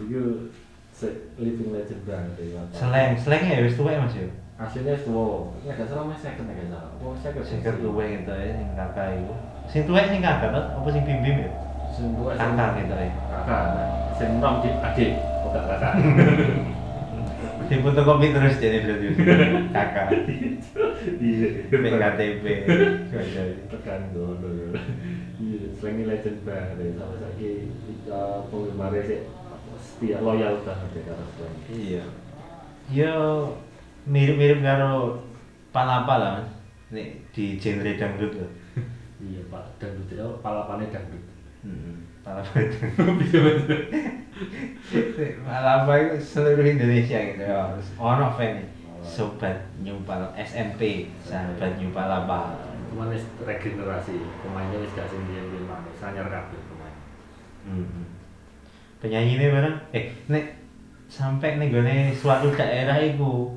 Iku 0.00 0.48
se- 0.88 1.36
living 1.36 1.76
legend 1.76 2.00
banget 2.08 2.32
ya. 2.40 2.64
Pak. 2.64 2.80
Seleng, 2.80 3.12
selengnya 3.20 3.60
ya 3.60 3.64
wis 3.68 3.76
tuwek 3.76 4.00
Mas 4.00 4.16
yo. 4.16 4.26
Aslinya 4.56 4.96
semua. 4.96 5.52
Ya 5.68 5.76
gak 5.76 5.84
salah 5.84 6.08
mas 6.08 6.16
second 6.24 6.48
ya 6.48 6.56
gak 6.64 6.68
salah. 6.72 6.90
Oh 6.96 7.12
second. 7.12 7.44
Sing 7.44 7.60
tuwek 7.60 8.08
gitu 8.24 8.32
ya 8.32 8.56
sing 8.56 8.68
kakak 8.72 9.20
iku. 9.20 9.34
Sing 9.68 9.82
tuwek 9.84 10.08
sing 10.08 10.20
kakak 10.24 10.48
apa 10.56 10.88
sing 10.88 11.04
bim-bim 11.04 11.44
ya? 11.44 11.50
Kakak 11.96 12.70
gitu 12.76 12.94
ya. 12.94 13.10
Kakak. 13.32 13.88
Sing 14.20 14.30
nom 14.40 14.60
di 14.60 14.68
adik. 14.68 15.10
Gak 15.52 15.64
kakak. 15.64 15.94
Sing 17.68 17.78
fotokopi 17.82 18.30
terus 18.30 18.60
jadi 18.60 18.84
berarti 18.84 19.06
kakak. 19.72 20.08
Iya. 21.16 21.48
PKTP. 21.72 22.44
Tekan 23.72 24.02
dulu. 24.12 24.76
Iya, 25.36 25.68
selain 25.76 26.08
legend 26.08 26.38
banget 26.48 26.76
ya. 26.80 26.90
Sama 26.96 27.16
lagi 27.20 27.50
penggemarnya 28.48 29.02
sih 29.04 29.20
setia 29.76 30.18
loyal 30.24 30.64
banget 30.64 30.90
ya 30.96 31.02
karena. 31.12 31.48
Iya. 31.72 32.04
Yo 32.92 33.14
mirip-mirip 34.06 34.62
karo 34.62 35.20
palapa 35.72 36.14
lah 36.16 36.30
Mas. 36.40 36.50
Nek 36.94 37.08
di 37.34 37.58
genre 37.58 37.92
dangdut 37.98 38.32
lho. 38.36 38.48
Iya 39.16 39.42
pak, 39.50 39.64
dangdut 39.82 40.08
itu 40.12 40.28
palapannya 40.44 40.92
dangdut. 40.92 41.35
Palapa 42.26 42.56
itu. 42.58 42.78
Palapa 45.46 45.92
itu 45.96 46.16
seluruh 46.18 46.66
Indonesia 46.66 47.18
gitu 47.22 47.42
ya. 47.42 47.70
Ono 47.96 48.26
fan 48.34 48.66
Sobat 49.06 49.54
Nyupal 49.80 50.34
SMP, 50.34 51.06
sahabat 51.22 51.78
Nyupalapa. 51.78 52.58
Cuman 52.90 53.14
wis 53.14 53.22
regenerasi, 53.44 54.18
pemainnya 54.42 54.82
wis 54.82 54.90
gak 54.98 55.06
sing 55.06 55.22
biyen-biyen 55.30 55.68
maneh, 55.68 55.94
sanyar 55.94 56.26
kabeh 56.26 56.58
pemain. 56.66 56.96
Hmm. 57.62 58.08
Penyanyi 58.98 59.36
ini 59.36 59.52
bareng, 59.52 59.76
eh 59.92 60.10
nek 60.26 60.58
sampai 61.06 61.60
nih 61.60 61.70
gue 61.70 62.16
suatu 62.16 62.50
daerah 62.56 62.98
itu 62.98 63.52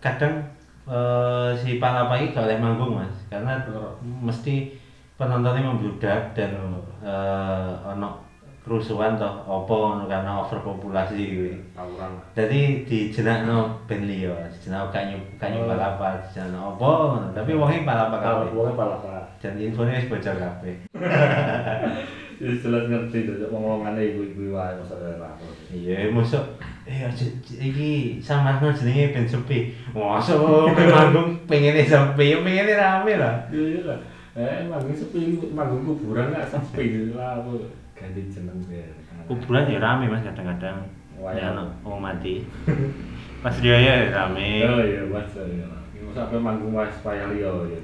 kadang 0.00 0.42
eh, 0.88 1.52
si 1.54 1.76
Palapa 1.76 2.16
ini 2.18 2.32
gak 2.32 2.48
oleh 2.48 2.58
manggung 2.58 2.98
mas, 2.98 3.14
karena 3.28 3.60
Bener. 3.62 3.94
mesti 4.00 4.79
penontonnya 5.20 5.68
membludak 5.68 6.32
dan 6.32 6.56
eh, 7.04 7.68
ono 7.84 8.24
kerusuhan 8.60 9.16
toh 9.16 9.44
opo 9.44 9.96
ono 9.96 10.04
karena 10.08 10.40
overpopulasi 10.40 11.16
gitu. 11.16 11.56
Tawuran. 11.76 12.12
Jadi 12.36 12.84
di 12.88 12.98
jenakno 13.08 13.76
ben 13.88 14.04
liya, 14.04 14.32
jenakno 14.56 14.88
gak 14.88 15.04
nyup 15.12 15.22
gak 15.36 15.48
nyup 15.52 15.64
Oh. 15.64 15.70
palapa, 15.72 16.08
jenakno 16.32 16.76
opo 16.76 16.88
ngono. 17.12 17.28
Tapi 17.32 17.52
palapa 17.56 18.16
Kalau 18.20 18.48
kabeh. 18.48 18.56
wongnya 18.56 18.74
palapan. 18.76 19.24
Dan 19.40 19.56
infonya 19.56 20.00
wis 20.00 20.08
bocor 20.08 20.36
kabeh. 20.36 20.74
Ya 22.40 22.48
jelas 22.56 22.88
ngerti 22.88 23.28
tuh, 23.28 23.52
ngomongannya 23.52 24.16
ibu-ibu 24.16 24.56
wae 24.56 24.72
masa 24.72 24.96
daerah. 24.96 25.36
Iya, 25.68 26.08
masuk 26.08 26.40
eh 26.88 27.04
aja 27.04 27.28
iki 27.60 28.16
samarno 28.16 28.72
jenenge 28.72 29.12
ben 29.12 29.28
sepi. 29.28 29.76
Masuk 29.92 30.72
pe 30.72 30.88
manggung 30.96 31.36
pengene 31.44 31.84
sepi, 31.84 32.40
pengene 32.40 32.72
rame 32.80 33.20
lah. 33.20 33.44
Iya 33.52 33.60
iya 33.76 33.80
lah. 33.84 33.98
Eh, 34.30 34.62
manggung 34.70 34.94
sepi, 34.94 35.42
manggung 35.50 35.82
kuburan 35.82 36.30
gak 36.30 36.46
sepi 36.46 37.10
lah 37.18 37.42
aku 37.42 37.66
ganti 37.98 38.30
jeneng 38.30 38.62
biar. 38.70 38.94
Kuburan 39.26 39.66
ya 39.66 39.82
rame 39.82 40.06
Mas 40.06 40.22
kadang-kadang. 40.22 40.86
Wah, 41.18 41.34
Ya 41.34 41.50
ono 41.50 41.66
wong 41.82 41.98
mati. 41.98 42.46
Pas 43.42 43.56
dia 43.58 43.74
ya 43.74 43.94
rame. 44.14 44.62
Oh 44.70 44.80
iya, 44.86 45.02
mas 45.10 45.34
ya. 45.34 45.66
Sampai 46.14 46.38
manggung 46.38 46.72
mas 46.78 46.94
ya 47.02 47.26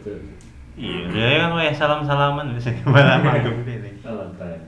tuh. 0.06 0.18
Iya, 0.76 1.08
dia 1.08 1.28
kan 1.40 1.50
wae 1.56 1.72
salam-salaman 1.72 2.52
wis 2.54 2.68
malah 2.86 3.18
manggung 3.26 3.66
dene. 3.66 3.98
Salah 3.98 4.30
tren. 4.38 4.60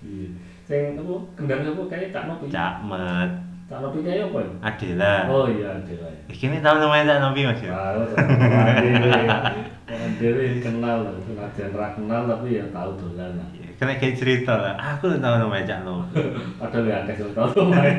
Iya. 0.00 0.28
Sing 0.64 0.96
apa 0.96 1.14
kendang 1.36 1.60
apa 1.66 1.82
kayak 1.92 2.08
Cak 2.14 2.24
Nopi. 2.24 2.46
Cak 2.48 2.80
Nopi 3.68 3.98
kayak 4.00 4.32
apa? 4.32 4.40
Adela. 4.64 5.14
Oh 5.28 5.44
iya, 5.50 5.76
Adela 5.76 6.08
ya. 6.08 6.22
Iki 6.32 6.44
ini 6.48 6.58
tahu 6.64 6.80
namanya 6.80 7.18
Cak 7.18 7.20
Novi 7.20 7.42
Mas 7.44 7.60
ya. 7.60 7.72
Tahu. 7.76 8.00
Dewi 10.16 10.62
kenal 10.64 11.04
lah, 11.04 11.14
senajan 11.20 11.70
ra 11.76 11.92
kenal 11.92 12.24
tapi 12.24 12.56
ya 12.56 12.64
tahu 12.72 12.96
dolan 12.96 13.36
lah. 13.36 13.48
Iya, 13.52 13.68
Kena 13.76 13.92
kayak 14.00 14.16
cerita 14.16 14.52
lah. 14.56 14.74
Aku 14.78 15.12
tahu 15.20 15.34
namanya 15.36 15.68
Cak 15.68 15.80
Novi. 15.84 16.16
Padahal 16.60 16.88
ya 16.88 16.98
sing 17.12 17.30
tahu 17.36 17.68
main. 17.68 17.98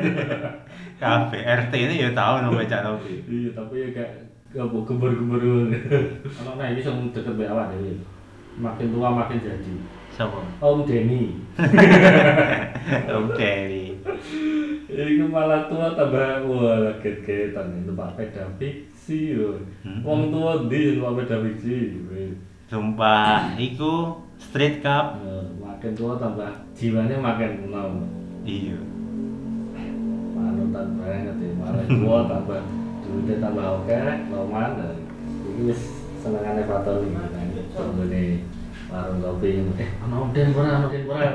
Kafe 0.98 1.38
RT 1.44 1.72
ini 1.74 1.94
ya 2.02 2.10
tahu 2.10 2.34
namanya 2.42 2.70
Cak 2.70 2.82
Novi. 2.82 3.14
Iya, 3.28 3.50
tapi 3.54 3.74
ya 3.78 3.88
kayak 3.94 4.12
gak 4.54 4.66
mau 4.70 4.86
gembur-gembur 4.86 5.42
Kalau 6.22 6.54
nah 6.54 6.66
ini 6.70 6.80
yang 6.82 7.10
deket 7.14 7.34
be 7.38 7.44
awak 7.46 7.74
Dewi. 7.74 8.02
Makin 8.58 8.86
tua 8.94 9.08
makin 9.10 9.38
jadi. 9.42 9.74
Siapa? 10.14 10.38
Om 10.62 10.86
Denny. 10.86 11.42
Om 13.18 13.26
Terry. 13.34 13.98
Iku 14.94 15.26
malah 15.26 15.66
tua 15.66 15.90
tambah 15.98 16.46
wah 16.46 16.94
ket-ketan 17.02 17.82
itu 17.82 17.92
Pak 17.98 18.14
Peda 18.14 18.46
fiksi 19.04 19.36
lho. 19.36 19.60
Hmm. 19.84 20.00
Wong 20.00 20.32
tua 20.32 20.64
ndi 20.64 20.96
Pak 20.96 21.12
Peda 21.20 21.36
fiksi. 21.44 21.76
Sumpah, 22.72 23.52
iku 23.60 24.24
street 24.40 24.80
cup. 24.80 25.20
Nah, 25.20 25.44
makin 25.60 25.92
tua 25.92 26.16
tambah 26.16 26.48
jiwanya 26.72 27.20
makin 27.20 27.68
enam. 27.68 28.08
Iya. 28.48 28.80
Panutan 30.32 30.88
banget 30.96 31.36
ya, 31.36 31.50
malah 31.60 31.84
tua 31.84 32.18
tambah 32.32 32.60
duitnya 33.04 33.36
tambah 33.44 33.66
oke, 33.84 34.00
loman 34.32 34.70
ini 35.44 35.60
wis 35.68 35.80
senengane 36.24 36.64
Fatoni 36.64 37.12
kan. 37.12 37.48
Contohnya 37.76 38.40
warung 38.94 39.18
kopi, 39.18 39.58
eh 39.74 39.90
ana 39.98 40.30
den 40.30 40.54
ora, 40.54 40.70
ana 40.78 40.86
den 40.86 41.02
ora. 41.10 41.34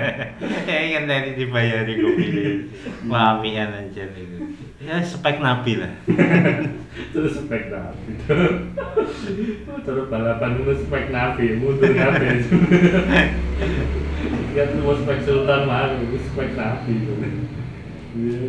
Kayak 0.68 0.82
ingin 0.84 1.04
tadi 1.08 1.30
dibayar 1.32 1.80
di 1.88 1.94
kopi 1.96 2.24
Mamian 3.08 3.72
aja 3.72 4.04
itu. 4.04 4.36
Ya 4.84 5.00
spek 5.00 5.40
nabi 5.40 5.80
lah. 5.80 5.92
Terus 7.16 7.40
spek 7.40 7.72
nabi. 7.72 8.10
Terus 9.88 10.04
balapan 10.12 10.60
itu 10.60 10.72
spek 10.84 11.08
nabi, 11.08 11.56
mundur 11.56 11.88
nabi. 11.88 12.44
Kan 14.52 14.68
mau 14.84 14.92
spek 14.92 15.24
sultan 15.24 15.64
mah, 15.64 15.96
itu 15.96 16.20
spek 16.20 16.52
nabi. 16.52 16.92
Iya. 18.12 18.44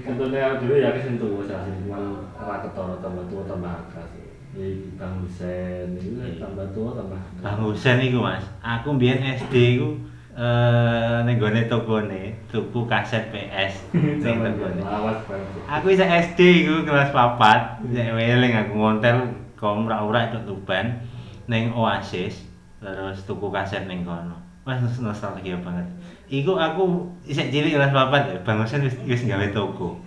Contohnya 0.00 0.56
dulu 0.56 0.74
ya 0.80 0.96
kesentuh 0.96 1.44
saya 1.44 1.68
sih, 1.68 1.84
cuma 1.84 2.24
ora 2.32 2.64
ketara 2.64 2.96
tambah 3.04 3.28
tua 3.28 3.44
tambah 3.44 3.68
akas. 3.68 4.29
Ya 4.50 4.66
iki 4.66 4.98
Bang 4.98 5.22
Husen, 5.22 5.94
itu 5.94 6.18
kan 6.18 6.50
tambah 6.50 6.66
tua 6.74 6.90
tambah 6.98 7.14
akas. 7.22 7.38
Bang 7.38 7.58
Husen 7.62 7.98
iku 8.02 8.18
Mas, 8.18 8.42
aku 8.58 8.98
mbiyen 8.98 9.22
SD 9.22 9.78
iku 9.78 9.94
eh 10.34 11.16
ning 11.26 11.36
gone 11.38 11.62
tokone 11.70 12.34
tuku 12.50 12.80
kaset 12.90 13.30
PS 13.30 13.86
ning 14.24 14.36
tokone. 14.42 14.82
Aku 15.70 15.86
isa 15.94 16.02
SD 16.02 16.66
iku 16.66 16.82
kelas 16.82 17.14
4, 17.14 17.38
nek 17.94 18.08
weling 18.18 18.54
aku 18.58 18.72
ngontel 18.74 19.16
kom 19.54 19.86
ora-ora 19.86 20.34
itu 20.34 20.42
Tuban 20.42 20.98
ning 21.46 21.70
Oasis 21.70 22.42
terus 22.82 23.22
tuku 23.22 23.54
kaset 23.54 23.86
ning 23.86 24.02
kono. 24.02 24.34
Nos- 24.66 24.98
nostalgia 25.02 25.58
banget. 25.62 25.86
Iku 26.26 26.58
aku 26.58 27.06
isek 27.22 27.54
cilik 27.54 27.74
kelas 27.78 27.94
papat 27.94 28.22
ya, 28.34 28.36
Bang 28.42 28.58
Husen 28.62 28.82
wis 28.82 28.98
wis 29.06 29.22
gawe 29.22 29.46
toko. 29.54 29.98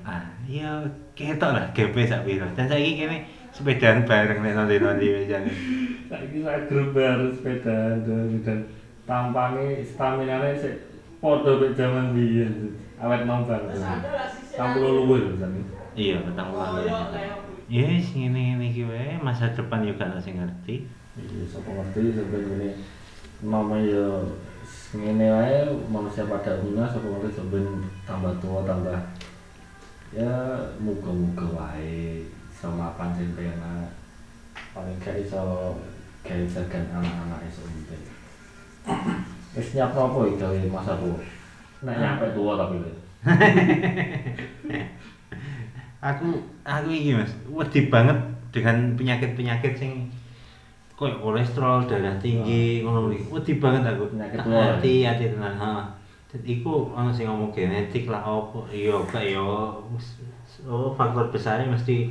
Ah, 0.00 0.24
iya 0.48 0.80
ketok 1.12 1.52
lah 1.52 1.64
GP 1.76 2.08
sak 2.08 2.24
piro. 2.24 2.48
Dan 2.56 2.64
saiki 2.64 2.96
kene 2.96 3.28
sepedaan 3.50 4.06
bareng 4.06 4.40
nek 4.42 4.54
nanti-nanti 4.56 5.06
wis 5.10 5.26
jane. 5.30 5.52
Saiki 6.10 6.42
sak 6.42 6.66
grup 6.66 6.94
baru 6.94 7.30
sepeda 7.34 8.00
dan 8.02 8.42
dan 8.42 8.58
tampangnya 9.06 9.82
stamina 9.86 10.42
nya 10.42 10.54
sih 10.58 10.74
podo 11.18 11.60
mek 11.60 11.74
zaman 11.78 12.14
biyen 12.14 12.74
awet 12.98 13.26
banget. 13.26 13.62
Tampil 14.54 14.82
lho 14.82 15.16
jan. 15.38 15.52
Iya, 15.94 16.22
petang 16.22 16.54
puluh 16.54 16.86
ya. 16.86 17.02
Yes, 17.70 18.14
ngene-ngene 18.14 18.66
iki 18.70 18.82
wae 18.86 19.18
masa 19.22 19.50
depan 19.54 19.86
yo 19.86 19.94
gak 19.94 20.18
sing 20.22 20.38
ngerti. 20.38 20.86
Iya, 21.18 21.42
sapa 21.46 21.70
ngerti 21.70 22.18
sebenarnya 22.18 22.74
mama 23.42 23.78
ya 23.78 24.26
ngene 24.94 25.26
wae 25.30 25.58
manusia 25.90 26.26
pada 26.26 26.58
umumnya 26.62 26.90
sapa 26.90 27.06
ngerti 27.06 27.38
sebenarnya 27.38 27.90
tambah 28.06 28.34
tua 28.42 28.66
tambah 28.66 28.98
ya 30.10 30.34
muga-muga 30.82 31.46
wae 31.54 32.26
sama 32.60 32.92
pancen 33.00 33.32
penak 33.32 33.88
paling 34.76 35.00
gak 35.00 35.16
iso 35.16 35.72
gawe 36.20 36.44
jagan 36.44 36.84
anak-anak 36.92 37.40
iso 37.48 37.64
penting 37.64 38.04
wis 39.56 39.72
nyiap 39.72 39.96
apa 39.96 40.18
iki 40.28 40.68
masa 40.68 41.00
tua 41.00 41.16
nek 41.80 41.96
nyampe 41.96 42.36
tua 42.36 42.60
tapi 42.60 42.76
Aku 46.00 46.32
aku 46.64 46.88
iki 46.88 47.12
Mas, 47.12 47.28
wedi 47.44 47.92
banget 47.92 48.16
dengan 48.48 48.96
penyakit-penyakit 48.96 49.76
sing 49.76 50.08
koyo 50.96 51.20
kolesterol, 51.20 51.84
darah 51.84 52.16
tinggi, 52.16 52.80
ngono 52.80 53.12
iki. 53.12 53.28
Wedi 53.28 53.60
banget 53.60 53.84
aku. 53.84 54.08
Penyakit 54.16 54.40
ya? 54.48 54.80
hati, 54.80 55.04
hati 55.04 55.24
tenan. 55.36 55.52
Ha. 55.60 55.92
Iku 56.40 56.96
ono 56.96 57.12
sing 57.12 57.28
ngomong 57.28 57.52
genetik 57.52 58.08
lah 58.08 58.24
opo. 58.24 58.64
Iya, 58.72 58.96
gak 59.12 59.28
yo 59.28 59.76
oh, 60.72 60.92
faktor 60.96 61.28
besarnya 61.28 61.68
mesti 61.68 62.08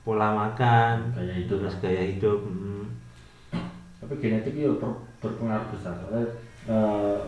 pola 0.00 0.32
makan, 0.32 1.12
Gaya 1.12 1.34
hidup 1.36 1.60
terus 1.60 1.76
gaya 1.82 2.02
hidup. 2.08 2.40
mm. 2.46 2.84
tapi 4.00 4.16
genetik 4.16 4.56
itu 4.56 4.74
ber- 4.80 5.04
berpengaruh 5.20 5.68
besar. 5.76 5.92
Soalnya 6.00 6.24
eh, 6.66 7.18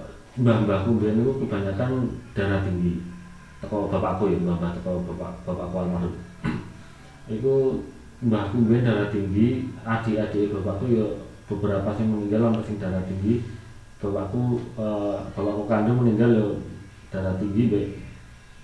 mbah-mbahku 0.41 0.97
biyen 0.97 1.21
itu 1.21 1.33
kebanyakan 1.45 2.17
darah 2.33 2.65
tinggi. 2.65 3.05
Teko 3.61 3.93
bapakku 3.93 4.33
ya 4.33 4.41
mbah-mbah 4.41 4.73
teko 4.81 5.05
bapak 5.05 5.45
bapakku 5.45 5.77
almarhum. 5.85 6.15
Itu 7.37 7.85
mbahku 8.25 8.65
biyen 8.65 8.89
darah 8.89 9.13
tinggi 9.13 9.69
adik-adik 9.85 10.57
bapakku 10.57 10.89
ya 10.89 11.07
beberapa 11.47 11.93
sing 11.95 12.09
meninggal 12.09 12.49
sampai 12.49 12.65
sing 12.65 12.77
darah 12.81 13.05
tinggi. 13.05 13.45
Bapakku 14.01 14.59
eh, 14.81 15.19
bapakku 15.37 15.69
kandung 15.69 16.01
meninggal 16.03 16.31
ya 16.33 16.47
darah 17.13 17.37
tinggi 17.37 17.63
baik 17.69 17.91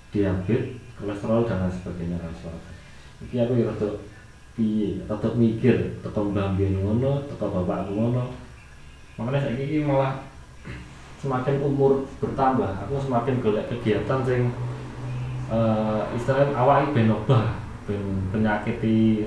diabetes 0.09 0.81
kolesterol 0.97 1.45
dan 1.45 1.69
lain 1.69 1.73
sebagainya 1.77 2.17
soalnya 2.41 2.78
iki 3.25 3.37
aku 3.43 3.53
ya 3.59 3.67
rada 3.67 3.89
piye 4.55 5.03
rada 5.11 5.29
mikir 5.35 5.75
teko 6.03 6.31
mbah 6.31 6.55
biyen 6.55 6.79
ngono 6.79 7.27
teko 7.27 7.51
bapakku 7.51 7.95
ngono 7.95 8.31
makanya 9.19 9.51
saiki 9.51 9.63
iki 9.67 9.79
malah 9.83 10.23
semakin 11.19 11.59
umur 11.59 12.07
bertambah 12.23 12.87
aku 12.87 12.95
semakin 13.03 13.43
golek 13.43 13.67
kegiatan 13.67 14.23
sing 14.23 14.55
eh 15.51 16.03
istilahnya 16.15 16.55
awake 16.55 16.95
ben 16.95 17.11
obah 17.11 17.59
ben 17.91 18.03
penyakit 18.31 18.79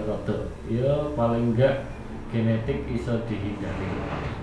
rada 0.07 0.37
ya 0.71 1.11
paling 1.17 1.51
enggak 1.51 1.83
genetik 2.31 2.87
iso 2.87 3.19
dihindari 3.27 3.91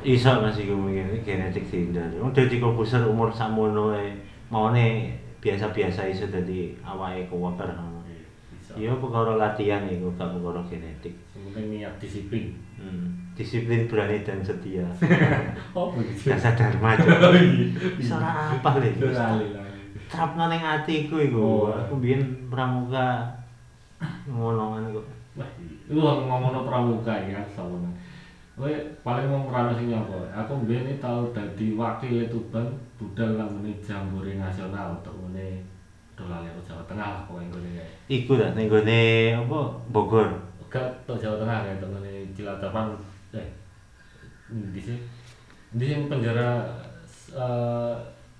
Iso 0.05 0.31
Mas 0.45 0.55
iku 0.61 0.79
mungkin 0.79 1.11
genetik 1.27 1.67
dihindari. 1.67 2.23
Wong 2.23 2.31
dadi 2.31 2.63
komposer 2.63 3.03
umur 3.03 3.35
samono 3.35 3.91
maune 4.47 5.19
biasa-biasa 5.43 6.07
iso 6.07 6.31
dadi 6.31 6.79
awake 6.87 7.27
kuwaker. 7.27 7.75
bisa 7.75 8.17
Iya 8.76 8.92
perkara 9.00 9.40
latihan 9.40 9.88
iku 9.88 10.12
gak 10.18 10.28
perkara 10.37 10.61
genetik. 10.68 11.14
Penting 11.33 11.66
niat 11.72 11.94
disiplin 11.96 12.52
Hmm. 12.78 13.35
Disiplin 13.35 13.90
berani 13.90 14.22
dan 14.22 14.38
setia. 14.38 14.87
oh 15.76 15.90
begitu 15.90 16.31
Dasar 16.31 16.54
dharma 16.54 16.94
aja. 16.94 17.11
Bisa 17.98 18.14
ora 18.22 18.54
apa 18.54 18.78
lho. 18.78 19.11
Trapno 20.07 20.46
ning 20.46 20.62
atiku 20.62 21.18
iku. 21.18 21.42
Oh. 21.66 21.74
Aku 21.74 21.98
biyen 21.98 22.46
pramuka 22.46 23.26
ngono 24.31 24.78
kan 24.78 24.85
kok. 24.94 25.07
Wah, 25.38 25.50
lu 25.90 26.00
ngomong 26.02 26.62
pramuka 26.62 27.14
ya 27.26 27.42
sama. 27.50 27.90
Kowe 28.59 28.74
paling 29.07 29.26
mau 29.31 29.46
merana 29.46 29.70
sing 29.74 29.90
nyapa? 29.90 30.18
Aku 30.35 30.66
mbiyen 30.66 30.98
tau 30.98 31.31
dadi 31.31 31.78
wakil 31.78 32.26
Tuban 32.26 32.66
budal 32.98 33.38
namanya 33.38 33.70
Jambore 33.78 34.35
Nasional 34.35 34.98
untuk 34.98 35.14
aku 36.26 36.61
Jawa 36.66 36.83
Tengah 36.90 37.07
lah 37.07 37.22
pokoke 37.28 37.46
ngene 37.54 37.70
kae. 37.78 37.88
Iku 38.11 38.35
ta 38.35 38.50
ning 38.59 38.66
gone 38.66 39.02
apa 39.38 39.59
Bogor. 39.94 40.28
Gak 40.66 40.88
untuk 41.07 41.22
Jawa 41.22 41.37
Tengah 41.38 41.59
kae 41.62 41.72
untuk 41.78 41.90
ngene 41.94 42.12
Cilacap 42.35 42.74
eh 43.37 43.48
di 44.48 44.81
sini 44.81 44.98
di 45.76 45.85
sini 45.85 46.09
penjara 46.09 46.64
eh, 47.37 47.94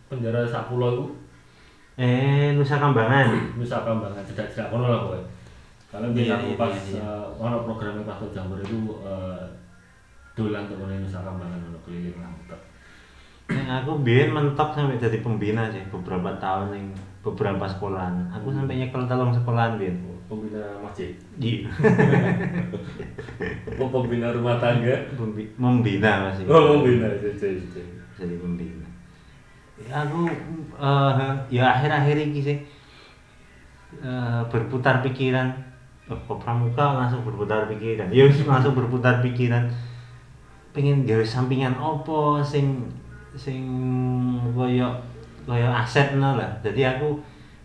penjara 0.08 0.48
Sapulo 0.48 0.88
itu 0.96 1.06
Eh 1.98 2.54
Nusa 2.54 2.78
Kambangan. 2.78 3.34
Nusa 3.58 3.82
Kambangan 3.82 4.22
cedak 4.22 4.46
cedak 4.54 4.70
kono 4.70 4.86
lah 4.86 5.02
pokoknya. 5.02 5.26
Karena 5.88 6.06
Iya, 6.12 6.14
biar 6.14 6.30
aku 6.38 6.46
iya, 6.46 6.58
pas 6.60 6.74
iya, 6.86 7.02
eh, 7.02 7.26
ono 7.42 7.56
programnya 7.66 8.06
pas 8.06 8.22
tuh 8.22 8.30
Jambore 8.30 8.62
itu 8.62 8.78
eh, 9.02 9.42
dolan 10.38 10.70
tuh 10.70 10.78
ngene 10.78 11.02
Nusa 11.02 11.26
Kambangan 11.26 11.58
ono 11.58 11.78
keliling 11.82 12.22
lah. 12.22 12.30
Nek 13.48 13.82
aku 13.82 14.04
biyen 14.04 14.30
mentok 14.30 14.76
sampai 14.76 15.00
jadi 15.00 15.24
pembina 15.24 15.72
sih 15.72 15.80
beberapa 15.88 16.36
tahun 16.36 16.68
ning 16.70 16.86
beberapa 17.22 17.64
sekolahan. 17.66 18.31
Aku 18.31 18.54
sampai 18.54 18.78
nyekel 18.78 19.04
telung 19.11 19.35
sekolahan 19.35 19.76
biyen. 19.78 19.96
Pembina 20.28 20.61
masjid. 20.85 21.16
Iya. 21.40 21.64
Oh, 23.78 23.88
pembina 23.88 24.35
rumah 24.35 24.59
tangga. 24.59 24.92
Pembi- 25.14 25.54
membina 25.54 26.28
masih. 26.28 26.44
Oh, 26.50 26.83
pembina 26.83 27.07
jadi 27.16 27.54
Jadi 28.18 28.35
pembina. 28.42 28.87
Ya, 29.78 30.02
aku 30.02 30.26
eh, 30.74 31.33
ya 31.54 31.64
akhir-akhir 31.78 32.16
ini 32.28 32.40
sih 32.42 32.59
eh, 34.02 34.40
berputar 34.50 35.00
pikiran. 35.07 35.54
Oh, 36.11 36.18
kok 36.26 36.42
pramuka 36.42 36.98
langsung 36.98 37.22
berputar 37.22 37.70
pikiran. 37.70 38.11
Ya 38.11 38.26
wis 38.26 38.42
langsung 38.42 38.74
berputar 38.74 39.22
pikiran. 39.22 39.70
Pengen 40.74 41.07
gawe 41.07 41.22
sampingan 41.22 41.78
opo 41.78 42.42
sing 42.42 42.90
sing 43.38 43.62
koyo 44.52 44.90
koyo 45.48 45.68
aset 45.72 46.20
no 46.20 46.37
lah. 46.37 46.52
Jadi 46.61 46.84
aku 46.84 47.16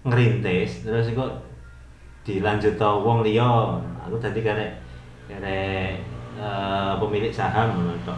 ngerintis 0.08 0.88
terus 0.88 1.12
kok 1.12 1.32
dilanjut 2.24 2.80
to 2.80 2.90
wong 3.04 3.20
liya. 3.28 3.76
Aku 4.08 4.16
tadi 4.24 4.40
karek 4.40 4.72
karek 5.28 6.00
eh, 6.40 6.92
pemilik 6.96 7.36
saham 7.36 7.76
ngono 7.76 8.00
tok. 8.08 8.16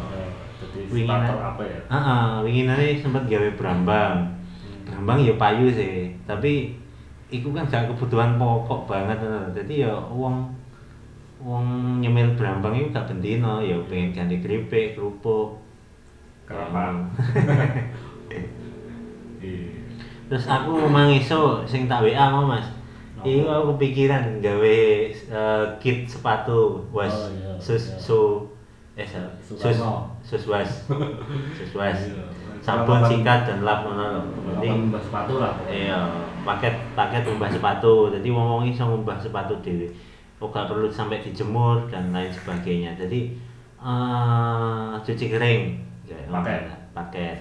Winginan. 0.91 1.25
apa 1.25 1.63
ya? 1.65 1.80
Heeh, 1.91 2.25
winginane 2.45 3.01
sempat 3.01 3.25
gawe 3.25 3.49
brambang. 3.58 4.23
Brambang 4.86 5.19
ya 5.19 5.34
payu 5.36 5.67
sih, 5.67 6.13
tapi 6.30 6.78
iku 7.34 7.51
kan 7.51 7.67
gak 7.67 7.89
kebutuhan 7.91 8.38
pokok 8.38 8.88
banget 8.88 9.17
ngono. 9.19 9.51
Jadi 9.51 9.84
ya 9.84 9.91
wong 10.13 10.45
wong 11.41 11.65
nyemil 11.99 12.38
brambang 12.39 12.75
itu 12.78 12.93
gak 12.93 13.08
bendino, 13.10 13.60
ya 13.60 13.75
pengen 13.89 14.15
ganti 14.15 14.39
keripik, 14.39 14.95
kerupuk. 14.95 15.60
Kelapa. 16.45 16.93
Iya. 19.45 19.69
Terus 20.25 20.45
aku 20.49 20.89
mangiso 20.89 21.62
sing 21.63 21.86
tak 21.86 22.01
WA 22.01 22.34
mau 22.34 22.49
Mas. 22.49 22.65
Iku 23.21 23.45
aku 23.45 23.77
kepikiran 23.77 24.38
gawe 24.38 24.77
eh, 25.10 25.65
kit 25.77 26.05
sepatu 26.05 26.81
was 26.89 27.10
Oh, 27.13 27.29
iya, 27.34 27.53
sus 27.58 27.93
iya. 27.93 27.97
su 27.97 28.19
eh 28.93 29.05
sus 29.05 29.58
sus 30.21 30.43
was 30.45 30.69
sus 31.58 31.71
was 31.73 31.99
Iya. 32.05 32.21
sabun 32.62 33.01
sikat 33.01 33.45
dan 33.45 33.62
lap 33.62 33.81
ngono 33.81 34.05
lho. 34.10 34.21
Jadi 34.58 34.67
mbah 34.89 35.01
sepatu 35.01 35.34
lah. 35.38 35.53
iya 35.65 36.05
paket 36.41 36.73
paket 36.93 37.25
ngubah 37.25 37.49
sepatu. 37.49 38.13
Jadi 38.13 38.29
wong-wong 38.29 38.69
iso 38.69 38.86
ngubah 38.86 39.17
sepatu 39.17 39.58
dhewe. 39.62 39.89
Oh 40.38 40.49
gak 40.49 40.69
perlu 40.69 40.86
sampai 40.89 41.21
dijemur 41.21 41.86
dan 41.89 42.13
lain 42.13 42.29
sebagainya. 42.29 42.93
Jadi 42.93 43.34
eh 43.81 44.91
cuci 45.01 45.25
kering. 45.29 45.62
Paket. 46.29 46.62
Paket. 46.93 47.38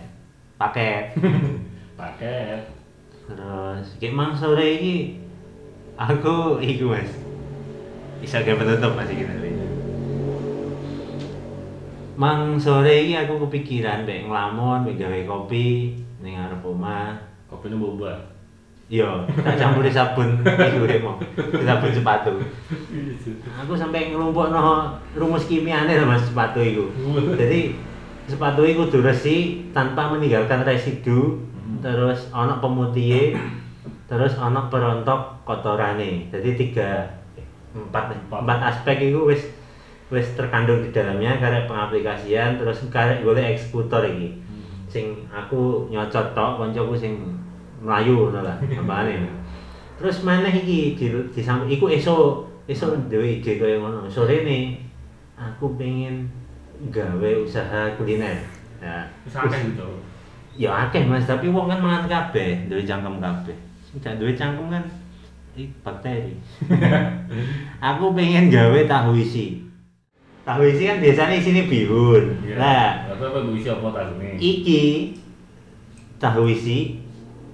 Paket. 0.56 1.04
Paket. 1.94 2.60
Terus 3.24 3.86
mang 4.12 4.36
sore 4.36 4.66
ini 4.82 5.16
aku 5.94 6.58
iku 6.60 6.92
mas 6.92 7.08
bisa 8.20 8.42
gak 8.42 8.58
penutup 8.58 8.98
masih 8.98 9.20
kita 9.20 9.32
Mang 12.14 12.54
sore 12.62 13.10
ini 13.10 13.18
aku 13.18 13.42
kepikiran 13.46 14.06
mbek 14.06 14.30
ngelamun, 14.30 14.86
gawe 14.86 15.20
kopi 15.26 15.98
ning 16.22 16.38
arep 16.38 16.62
omah. 16.62 17.18
Kopinya 17.50 17.74
boba. 17.74 18.14
Yo, 18.86 19.24
tak 19.40 19.56
campuri 19.56 19.88
sabun 19.88 20.44
iku 20.44 20.84
rek 20.86 21.00
mau. 21.02 21.18
Sabun 21.64 21.90
sepatu. 21.90 22.36
Aku 23.64 23.72
sampai 23.74 24.12
ngelumpukno 24.12 24.94
rumus 25.16 25.48
kimiane 25.48 25.96
lho 25.98 26.06
Mas 26.06 26.22
sepatu 26.22 26.60
iku. 26.60 26.84
Jadi 27.34 27.74
sepatu 28.28 28.62
itu 28.62 28.84
kudu 28.84 29.00
resik 29.02 29.74
tanpa 29.74 30.12
meninggalkan 30.12 30.62
residu. 30.62 31.40
Terus 31.84 32.32
ono 32.32 32.64
pemutih 32.64 33.36
terus 34.08 34.40
ono 34.40 34.72
perontok 34.72 35.44
kotorane. 35.44 36.32
Jadi 36.32 36.56
tiga 36.56 37.04
empat 37.76 38.16
Empat. 38.24 38.40
empat 38.40 38.58
aspek 38.72 39.12
itu 39.12 39.20
wis 39.28 39.44
wis 40.08 40.32
terkandung 40.32 40.80
di 40.80 40.88
dalamnya 40.88 41.36
karek 41.36 41.68
pengaplikasian 41.68 42.56
terus 42.56 42.80
karek 42.88 43.20
golek 43.20 43.52
eksekutor 43.52 44.00
iki. 44.08 44.40
Hmm. 44.40 44.64
sing 44.88 45.04
aku 45.28 45.90
nyocot 45.92 46.32
tok 46.32 46.56
koncoku 46.56 46.94
sing 46.96 47.20
melayu 47.82 48.30
ngono 48.30 48.46
lah 48.46 48.56
tambahane 48.70 49.26
terus 49.98 50.22
mana 50.24 50.48
iki 50.48 50.94
di, 50.96 51.06
di 51.10 51.40
samping 51.42 51.68
iku 51.68 51.90
esok 51.90 52.46
esok 52.64 53.12
duwe 53.12 53.40
ide 53.40 53.60
kaya 53.60 53.76
ngono. 53.76 54.08
Sore 54.08 54.40
nih 54.40 54.80
aku 55.36 55.76
pengen 55.76 56.30
gawe 56.88 57.30
usaha 57.44 57.92
kuliner. 58.00 58.40
Ya. 58.80 59.04
Akeh 59.28 59.60
gitu. 59.72 59.88
Ya 60.54 60.88
akeh 60.88 61.06
mas. 61.06 61.26
Tapi 61.26 61.50
wong 61.50 61.66
kan 61.70 61.80
mangan 61.82 62.04
kabeh 62.06 62.66
duwe 62.66 62.82
cangkem 62.82 63.18
kabeh. 63.22 63.56
Sing 63.86 63.98
duwe 64.00 64.32
cangkem 64.34 64.66
kan 64.70 64.84
ih 65.54 65.70
bakteri. 65.86 66.34
Aku 67.94 68.10
pengen 68.14 68.50
gawe 68.50 68.80
tahu 68.90 69.18
isi. 69.18 69.62
Tahu 70.44 70.60
isi 70.66 70.90
kan 70.90 70.98
biasanya 70.98 71.34
isine 71.38 71.70
bihun. 71.70 72.24
Lah. 72.58 73.06
Tapi 73.10 73.22
apa 73.22 73.38
isi 73.54 73.68
apa 73.70 73.88
tahu 73.90 74.10
nih? 74.18 74.34
iki 74.38 74.84
tahu 76.18 76.48
isi 76.48 77.04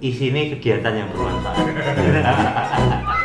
isine 0.01 0.49
kegiatan 0.57 0.97
yang 0.97 1.09
bermanfaat 1.13 1.61